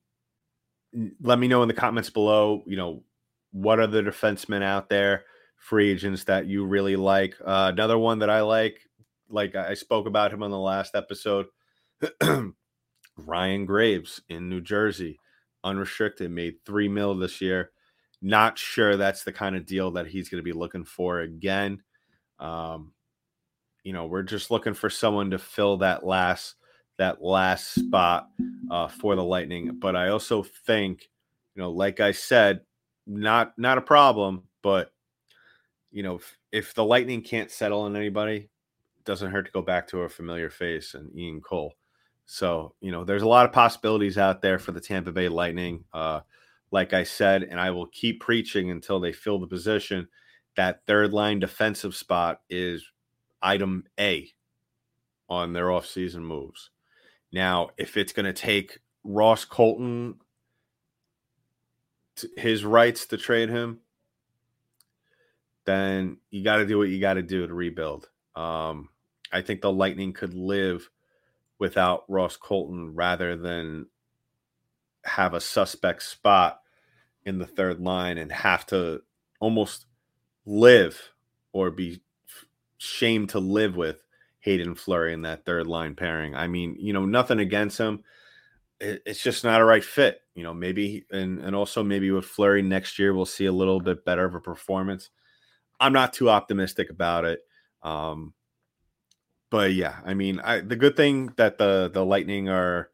let 1.21 1.39
me 1.39 1.47
know 1.47 1.61
in 1.61 1.67
the 1.67 1.73
comments 1.73 2.09
below, 2.09 2.63
you 2.67 2.77
know, 2.77 3.03
what 3.51 3.79
are 3.79 3.87
the 3.87 4.01
defensemen 4.01 4.61
out 4.61 4.89
there, 4.89 5.23
free 5.57 5.89
agents 5.91 6.25
that 6.25 6.45
you 6.45 6.65
really 6.65 6.95
like? 6.95 7.35
Uh, 7.43 7.71
another 7.73 7.97
one 7.97 8.19
that 8.19 8.29
I 8.29 8.41
like, 8.41 8.79
like 9.29 9.55
I 9.55 9.73
spoke 9.73 10.05
about 10.05 10.33
him 10.33 10.43
on 10.43 10.51
the 10.51 10.59
last 10.59 10.95
episode, 10.95 11.47
Ryan 13.17 13.65
Graves 13.65 14.21
in 14.29 14.49
New 14.49 14.61
Jersey, 14.61 15.19
unrestricted, 15.63 16.31
made 16.31 16.55
three 16.65 16.87
mil 16.87 17.15
this 17.15 17.41
year. 17.41 17.71
Not 18.21 18.59
sure 18.59 18.95
that's 18.95 19.23
the 19.23 19.33
kind 19.33 19.55
of 19.55 19.65
deal 19.65 19.91
that 19.91 20.07
he's 20.07 20.29
going 20.29 20.43
to 20.43 20.45
be 20.45 20.57
looking 20.57 20.85
for 20.85 21.21
again. 21.21 21.81
Um, 22.39 22.93
you 23.83 23.93
know, 23.93 24.05
we're 24.05 24.21
just 24.21 24.51
looking 24.51 24.75
for 24.75 24.91
someone 24.91 25.31
to 25.31 25.39
fill 25.39 25.77
that 25.77 26.05
last 26.05 26.55
that 26.97 27.23
last 27.23 27.73
spot 27.73 28.29
uh, 28.69 28.87
for 28.87 29.15
the 29.15 29.23
Lightning. 29.23 29.77
But 29.79 29.95
I 29.95 30.09
also 30.09 30.43
think, 30.65 31.09
you 31.55 31.61
know, 31.61 31.71
like 31.71 31.99
I 31.99 32.11
said, 32.11 32.61
not 33.07 33.57
not 33.57 33.77
a 33.77 33.81
problem, 33.81 34.43
but 34.61 34.91
you 35.91 36.03
know, 36.03 36.15
if, 36.15 36.37
if 36.51 36.73
the 36.73 36.85
Lightning 36.85 37.21
can't 37.21 37.51
settle 37.51 37.81
on 37.81 37.95
anybody, 37.95 38.35
it 38.35 39.05
doesn't 39.05 39.31
hurt 39.31 39.45
to 39.45 39.51
go 39.51 39.61
back 39.61 39.87
to 39.87 40.01
a 40.01 40.09
familiar 40.09 40.49
face 40.49 40.93
and 40.93 41.15
Ian 41.17 41.41
Cole. 41.41 41.73
So, 42.25 42.75
you 42.79 42.91
know, 42.91 43.03
there's 43.03 43.23
a 43.23 43.27
lot 43.27 43.45
of 43.45 43.51
possibilities 43.51 44.17
out 44.17 44.41
there 44.41 44.57
for 44.57 44.71
the 44.71 44.79
Tampa 44.79 45.11
Bay 45.11 45.27
Lightning. 45.27 45.83
Uh, 45.91 46.21
like 46.71 46.93
I 46.93 47.03
said, 47.03 47.43
and 47.43 47.59
I 47.59 47.71
will 47.71 47.87
keep 47.87 48.21
preaching 48.21 48.71
until 48.71 49.01
they 49.01 49.11
fill 49.11 49.39
the 49.39 49.47
position. 49.47 50.07
That 50.55 50.81
third 50.87 51.11
line 51.11 51.39
defensive 51.39 51.95
spot 51.95 52.41
is 52.49 52.89
item 53.41 53.83
A 53.99 54.29
on 55.27 55.51
their 55.51 55.65
offseason 55.65 56.21
moves. 56.21 56.69
Now, 57.31 57.69
if 57.77 57.97
it's 57.97 58.13
going 58.13 58.25
to 58.25 58.33
take 58.33 58.79
Ross 59.03 59.45
Colton 59.45 60.15
his 62.37 62.63
rights 62.63 63.05
to 63.07 63.17
trade 63.17 63.49
him, 63.49 63.79
then 65.65 66.17
you 66.29 66.43
got 66.43 66.57
to 66.57 66.65
do 66.65 66.77
what 66.77 66.89
you 66.89 66.99
got 66.99 67.13
to 67.13 67.21
do 67.21 67.47
to 67.47 67.53
rebuild. 67.53 68.09
Um, 68.35 68.89
I 69.31 69.41
think 69.41 69.61
the 69.61 69.71
Lightning 69.71 70.13
could 70.13 70.33
live 70.33 70.89
without 71.57 72.03
Ross 72.07 72.35
Colton 72.35 72.95
rather 72.95 73.35
than 73.35 73.87
have 75.05 75.33
a 75.33 75.41
suspect 75.41 76.03
spot 76.03 76.61
in 77.25 77.37
the 77.37 77.47
third 77.47 77.79
line 77.79 78.17
and 78.17 78.31
have 78.31 78.65
to 78.67 79.01
almost 79.39 79.85
live 80.45 81.11
or 81.53 81.71
be 81.71 82.01
shamed 82.77 83.29
to 83.29 83.39
live 83.39 83.75
with 83.75 84.03
Haydn 84.41 84.75
Fleury 84.75 85.13
in 85.13 85.21
that 85.23 85.45
third 85.45 85.67
line 85.67 85.95
pairing. 85.95 86.35
I 86.35 86.47
mean, 86.47 86.75
you 86.79 86.93
know, 86.93 87.05
nothing 87.05 87.39
against 87.39 87.77
him. 87.77 88.03
it's 88.79 89.21
just 89.21 89.43
not 89.43 89.61
a 89.61 89.65
right 89.65 89.83
fit. 89.83 90.21
You 90.35 90.43
know, 90.43 90.53
maybe 90.53 91.05
and 91.11 91.39
and 91.39 91.55
also 91.55 91.83
maybe 91.83 92.09
with 92.11 92.25
Fleury 92.25 92.61
next 92.61 92.97
year 92.97 93.13
we'll 93.13 93.25
see 93.25 93.45
a 93.45 93.51
little 93.51 93.79
bit 93.79 94.05
better 94.05 94.25
of 94.25 94.35
a 94.35 94.39
performance. 94.39 95.09
I'm 95.79 95.93
not 95.93 96.13
too 96.13 96.29
optimistic 96.29 96.89
about 96.89 97.25
it. 97.25 97.41
Um, 97.83 98.33
but 99.51 99.73
yeah, 99.73 99.97
I 100.05 100.13
mean, 100.13 100.39
I, 100.39 100.61
the 100.61 100.75
good 100.75 100.95
thing 100.95 101.33
that 101.37 101.57
the 101.57 101.91
the 101.93 102.05
Lightning 102.05 102.49
are 102.49 102.89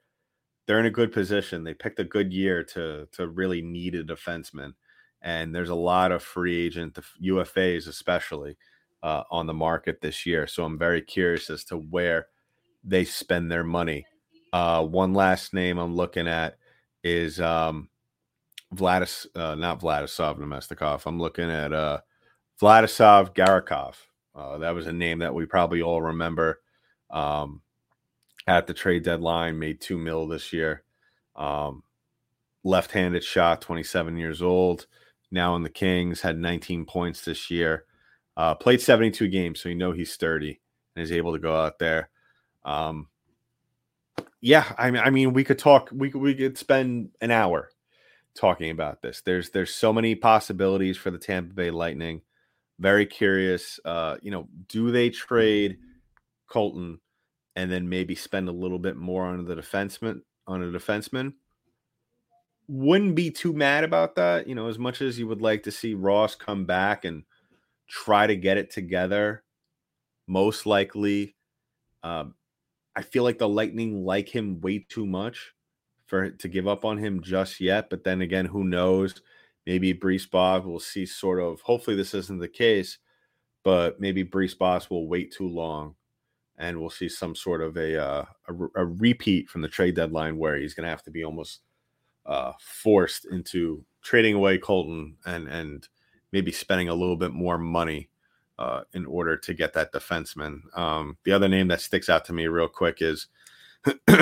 they're 0.65 0.79
in 0.79 0.85
a 0.85 0.91
good 0.91 1.13
position. 1.13 1.63
They 1.63 1.73
picked 1.73 1.99
a 1.99 2.03
good 2.03 2.33
year 2.33 2.63
to 2.63 3.07
to 3.13 3.27
really 3.27 3.61
need 3.61 3.95
a 3.95 4.03
defenseman, 4.03 4.73
and 5.21 5.55
there's 5.55 5.69
a 5.69 5.75
lot 5.75 6.11
of 6.11 6.23
free 6.23 6.65
agent 6.65 6.97
UFAs 7.23 7.87
especially 7.87 8.57
uh, 9.03 9.23
on 9.29 9.47
the 9.47 9.53
market 9.53 10.01
this 10.01 10.25
year. 10.25 10.47
So 10.47 10.63
I'm 10.63 10.77
very 10.77 11.01
curious 11.01 11.49
as 11.49 11.63
to 11.65 11.77
where 11.77 12.27
they 12.83 13.05
spend 13.05 13.51
their 13.51 13.63
money. 13.63 14.05
Uh, 14.53 14.83
one 14.85 15.13
last 15.13 15.53
name 15.53 15.77
I'm 15.77 15.95
looking 15.95 16.27
at 16.27 16.57
is 17.03 17.39
um, 17.39 17.89
Vladis, 18.73 19.27
uh, 19.35 19.55
not 19.55 19.81
Vladislav 19.81 20.37
Namestnikov. 20.39 21.03
I'm 21.05 21.19
looking 21.19 21.49
at 21.49 21.73
uh, 21.73 21.99
Vladislav 22.61 23.33
Gavrikov. 23.35 23.95
Uh, 24.35 24.57
that 24.59 24.75
was 24.75 24.87
a 24.87 24.93
name 24.93 25.19
that 25.19 25.33
we 25.33 25.45
probably 25.45 25.81
all 25.81 26.01
remember 26.01 26.61
um, 27.09 27.61
at 28.45 28.67
the 28.67 28.73
trade 28.73 29.03
deadline. 29.03 29.59
Made 29.59 29.81
two 29.81 29.97
mil 29.97 30.27
this 30.27 30.53
year. 30.53 30.83
Um, 31.35 31.83
left-handed 32.63 33.23
shot, 33.23 33.61
27 33.61 34.17
years 34.17 34.41
old. 34.41 34.87
Now 35.31 35.55
in 35.55 35.63
the 35.63 35.69
Kings, 35.69 36.21
had 36.21 36.37
19 36.37 36.85
points 36.85 37.23
this 37.23 37.49
year. 37.49 37.85
Uh, 38.37 38.53
played 38.53 38.79
72 38.79 39.27
games, 39.29 39.59
so 39.59 39.67
you 39.67 39.73
know 39.75 39.91
he's 39.91 40.13
sturdy 40.13 40.61
and 40.95 41.03
is 41.03 41.11
able 41.11 41.33
to 41.33 41.39
go 41.39 41.59
out 41.59 41.79
there. 41.79 42.09
Um, 42.63 43.07
yeah, 44.41 44.71
I 44.77 44.91
mean, 44.91 45.01
I 45.03 45.09
mean, 45.09 45.33
we 45.33 45.43
could 45.43 45.57
talk. 45.57 45.89
We 45.91 46.11
could, 46.11 46.21
we 46.21 46.35
could 46.35 46.55
spend 46.55 47.09
an 47.19 47.31
hour 47.31 47.71
talking 48.35 48.69
about 48.69 49.01
this. 49.01 49.21
There's 49.21 49.49
there's 49.49 49.73
so 49.73 49.91
many 49.91 50.13
possibilities 50.13 50.97
for 50.97 51.09
the 51.09 51.17
Tampa 51.17 51.55
Bay 51.55 51.71
Lightning. 51.71 52.21
Very 52.79 53.07
curious. 53.07 53.79
Uh, 53.83 54.17
you 54.21 54.29
know, 54.29 54.47
do 54.67 54.91
they 54.91 55.09
trade 55.09 55.79
Colton 56.47 56.99
and 57.55 57.71
then 57.71 57.89
maybe 57.89 58.13
spend 58.13 58.49
a 58.49 58.51
little 58.51 58.77
bit 58.77 58.95
more 58.97 59.25
on 59.25 59.43
the 59.45 59.55
defenseman 59.55 60.21
on 60.45 60.61
a 60.61 60.67
defenseman? 60.67 61.33
Wouldn't 62.67 63.15
be 63.15 63.31
too 63.31 63.53
mad 63.53 63.83
about 63.83 64.13
that. 64.17 64.47
You 64.47 64.53
know, 64.53 64.67
as 64.67 64.77
much 64.77 65.01
as 65.01 65.17
you 65.17 65.27
would 65.27 65.41
like 65.41 65.63
to 65.63 65.71
see 65.71 65.95
Ross 65.95 66.35
come 66.35 66.65
back 66.65 67.03
and 67.03 67.23
try 67.87 68.27
to 68.27 68.35
get 68.35 68.57
it 68.57 68.71
together. 68.71 69.43
Most 70.27 70.65
likely, 70.65 71.35
um, 72.03 72.35
I 72.95 73.01
feel 73.01 73.23
like 73.23 73.37
the 73.37 73.47
Lightning 73.47 74.03
like 74.03 74.29
him 74.29 74.59
way 74.61 74.79
too 74.79 75.05
much 75.05 75.53
for 76.05 76.31
to 76.31 76.47
give 76.47 76.67
up 76.67 76.85
on 76.85 76.97
him 76.97 77.21
just 77.21 77.59
yet. 77.59 77.89
But 77.89 78.03
then 78.03 78.21
again, 78.21 78.45
who 78.45 78.63
knows? 78.63 79.21
Maybe 79.65 79.93
BriseBois 79.93 80.65
will 80.65 80.79
see 80.79 81.05
sort 81.05 81.41
of. 81.41 81.61
Hopefully, 81.61 81.95
this 81.95 82.13
isn't 82.13 82.39
the 82.39 82.47
case, 82.47 82.97
but 83.63 83.99
maybe 83.99 84.23
BriseBois 84.23 84.89
will 84.89 85.07
wait 85.07 85.33
too 85.33 85.47
long, 85.47 85.95
and 86.57 86.79
we'll 86.79 86.89
see 86.89 87.09
some 87.09 87.35
sort 87.35 87.61
of 87.61 87.77
a 87.77 88.01
uh, 88.01 88.25
a, 88.47 88.53
a, 88.75 88.85
repeat 88.85 89.49
from 89.49 89.61
the 89.61 89.67
trade 89.67 89.95
deadline 89.95 90.37
where 90.37 90.57
he's 90.57 90.73
going 90.73 90.85
to 90.85 90.89
have 90.89 91.03
to 91.03 91.11
be 91.11 91.23
almost 91.23 91.61
uh, 92.25 92.53
forced 92.59 93.25
into 93.25 93.83
trading 94.01 94.35
away 94.35 94.57
Colton 94.57 95.17
and 95.25 95.47
and 95.47 95.87
maybe 96.31 96.51
spending 96.51 96.89
a 96.89 96.95
little 96.95 97.15
bit 97.15 97.31
more 97.31 97.57
money 97.57 98.09
uh, 98.59 98.81
in 98.93 99.05
order 99.05 99.37
to 99.37 99.53
get 99.53 99.73
that 99.73 99.93
defenseman. 99.93 100.59
Um, 100.77 101.17
the 101.23 101.31
other 101.31 101.47
name 101.47 101.67
that 101.67 101.81
sticks 101.81 102.09
out 102.09 102.25
to 102.25 102.33
me 102.33 102.47
real 102.47 102.67
quick 102.67 102.97
is 103.01 103.27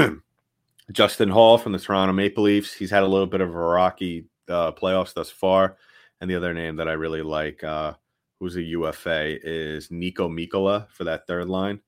Justin 0.91 1.30
Holl 1.30 1.58
from 1.58 1.72
the 1.72 1.80
Toronto 1.80 2.13
Maple 2.13 2.44
Leafs. 2.44 2.74
He's 2.74 2.91
had 2.91 3.04
a 3.04 3.08
little 3.08 3.28
bit 3.28 3.41
of 3.41 3.50
a 3.50 3.58
rocky 3.58 4.26
uh, 4.50 4.72
playoffs 4.72 5.13
thus 5.13 5.30
far. 5.30 5.78
And 6.22 6.30
the 6.30 6.36
other 6.36 6.54
name 6.54 6.76
that 6.78 6.88
I 6.88 6.94
really 6.94 7.22
like, 7.22 7.63
uh, 7.63 7.94
who's 8.39 8.56
a 8.56 8.62
UFA, 8.62 9.38
is 9.44 9.89
Niko 9.89 10.30
Mikkola 10.30 10.89
for 10.89 11.04
that 11.06 11.28
third 11.28 11.50
line 11.50 11.80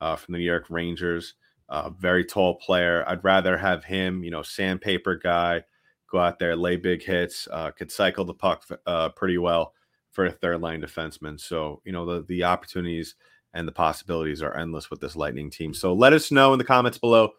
uh, 0.00 0.16
from 0.16 0.32
the 0.32 0.38
New 0.38 0.44
York 0.44 0.66
Rangers. 0.70 1.34
Uh, 1.68 1.90
very 1.90 2.24
tall 2.24 2.56
player. 2.56 3.04
I'd 3.06 3.24
rather 3.24 3.56
have 3.56 3.84
him, 3.84 4.22
you 4.22 4.30
know, 4.30 4.42
sandpaper 4.42 5.16
guy, 5.16 5.64
go 6.14 6.20
out 6.20 6.38
there, 6.38 6.54
lay 6.54 6.76
big 6.76 7.02
hits, 7.02 7.48
uh, 7.50 7.72
could 7.72 7.90
cycle 7.90 8.24
the 8.24 8.32
puck 8.32 8.64
uh, 8.86 9.08
pretty 9.10 9.36
well 9.36 9.74
for 10.12 10.26
a 10.26 10.30
third 10.30 10.60
line 10.60 10.80
defenseman. 10.80 11.38
So, 11.38 11.82
you 11.84 11.90
know, 11.90 12.06
the, 12.06 12.24
the 12.28 12.44
opportunities 12.44 13.16
and 13.52 13.66
the 13.66 13.72
possibilities 13.72 14.40
are 14.40 14.56
endless 14.56 14.90
with 14.90 15.00
this 15.00 15.16
Lightning 15.16 15.50
team. 15.50 15.74
So 15.74 15.92
let 15.92 16.12
us 16.12 16.30
know 16.30 16.52
in 16.52 16.58
the 16.58 16.64
comments 16.64 16.98
below 16.98 17.30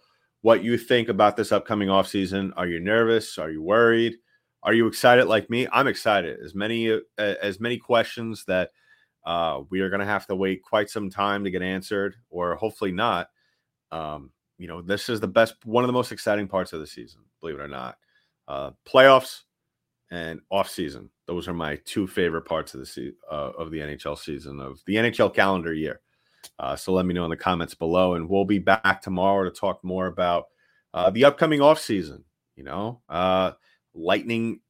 what 0.41 0.61
you 0.61 0.77
think 0.77 1.07
about 1.07 1.37
this 1.37 1.53
upcoming 1.53 1.87
offseason. 1.87 2.51
Are 2.57 2.67
you 2.67 2.81
nervous? 2.81 3.37
Are 3.37 3.49
you 3.49 3.61
worried? 3.63 4.17
Are 4.61 4.73
you 4.73 4.87
excited 4.87 5.25
like 5.25 5.49
me? 5.49 5.67
I'm 5.71 5.87
excited. 5.87 6.39
As 6.43 6.53
many 6.53 6.91
uh, 6.91 6.99
as 7.17 7.61
many 7.61 7.77
questions 7.77 8.43
that 8.45 8.71
uh, 9.25 9.61
we 9.69 9.79
are 9.79 9.89
going 9.89 10.01
to 10.01 10.05
have 10.05 10.27
to 10.27 10.35
wait 10.35 10.63
quite 10.63 10.89
some 10.89 11.09
time 11.09 11.43
to 11.45 11.51
get 11.51 11.61
answered, 11.61 12.15
or 12.29 12.55
hopefully 12.55 12.91
not. 12.91 13.29
Um, 13.91 14.31
you 14.57 14.67
know, 14.67 14.81
this 14.81 15.07
is 15.09 15.19
the 15.19 15.27
best, 15.27 15.55
one 15.65 15.83
of 15.83 15.87
the 15.87 15.93
most 15.93 16.11
exciting 16.11 16.47
parts 16.47 16.73
of 16.73 16.79
the 16.79 16.87
season, 16.87 17.21
believe 17.39 17.55
it 17.55 17.61
or 17.61 17.67
not 17.67 17.97
uh, 18.47 18.71
playoffs 18.87 19.41
and 20.11 20.39
off 20.49 20.69
season. 20.69 21.09
Those 21.27 21.47
are 21.47 21.53
my 21.53 21.77
two 21.85 22.07
favorite 22.07 22.43
parts 22.43 22.73
of 22.73 22.79
the 22.79 22.85
se- 22.85 23.13
uh, 23.31 23.51
of 23.57 23.71
the 23.71 23.79
NHL 23.79 24.17
season 24.17 24.59
of 24.59 24.79
the 24.85 24.95
NHL 24.95 25.33
calendar 25.33 25.73
year. 25.73 26.01
Uh, 26.59 26.75
so 26.75 26.93
let 26.93 27.05
me 27.05 27.13
know 27.13 27.23
in 27.23 27.31
the 27.31 27.37
comments 27.37 27.73
below, 27.73 28.13
and 28.13 28.29
we'll 28.29 28.45
be 28.45 28.59
back 28.59 29.01
tomorrow 29.01 29.43
to 29.43 29.51
talk 29.51 29.83
more 29.83 30.07
about 30.07 30.45
uh, 30.93 31.09
the 31.09 31.25
upcoming 31.25 31.61
off 31.61 31.79
season. 31.79 32.23
You 32.55 32.63
know, 32.63 33.01
uh, 33.09 33.51
Lightning 33.93 34.61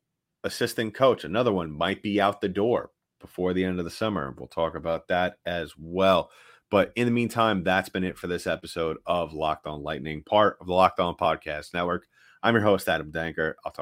assistant 0.44 0.94
coach, 0.94 1.24
another 1.24 1.52
one 1.52 1.72
might 1.72 2.02
be 2.02 2.22
out 2.22 2.42
the 2.42 2.50
door 2.50 2.92
before 3.20 3.54
the 3.54 3.64
end 3.64 3.80
of 3.80 3.86
the 3.86 3.92
summer. 3.92 4.34
We'll 4.38 4.48
talk 4.48 4.76
about 4.76 5.08
that 5.10 5.38
as 5.46 5.74
well. 5.78 6.32
But 6.72 6.92
in 6.96 7.06
the 7.06 7.12
meantime, 7.12 7.64
that's 7.64 7.90
been 7.90 8.04
it 8.04 8.18
for 8.18 8.28
this 8.28 8.48
episode 8.48 8.98
of 9.06 9.34
Locked 9.34 9.68
On 9.68 9.84
Lightning, 9.84 10.24
part 10.24 10.58
of 10.60 10.68
the 10.68 10.74
Locked 10.74 11.00
On 11.00 11.16
Podcast 11.16 11.74
Network. 11.74 12.08
I'm 12.46 12.54
your 12.54 12.62
host, 12.62 12.88
Adam 12.88 13.12
Danker. 13.12 13.56
I'll 13.66 13.72
talk 13.72 13.74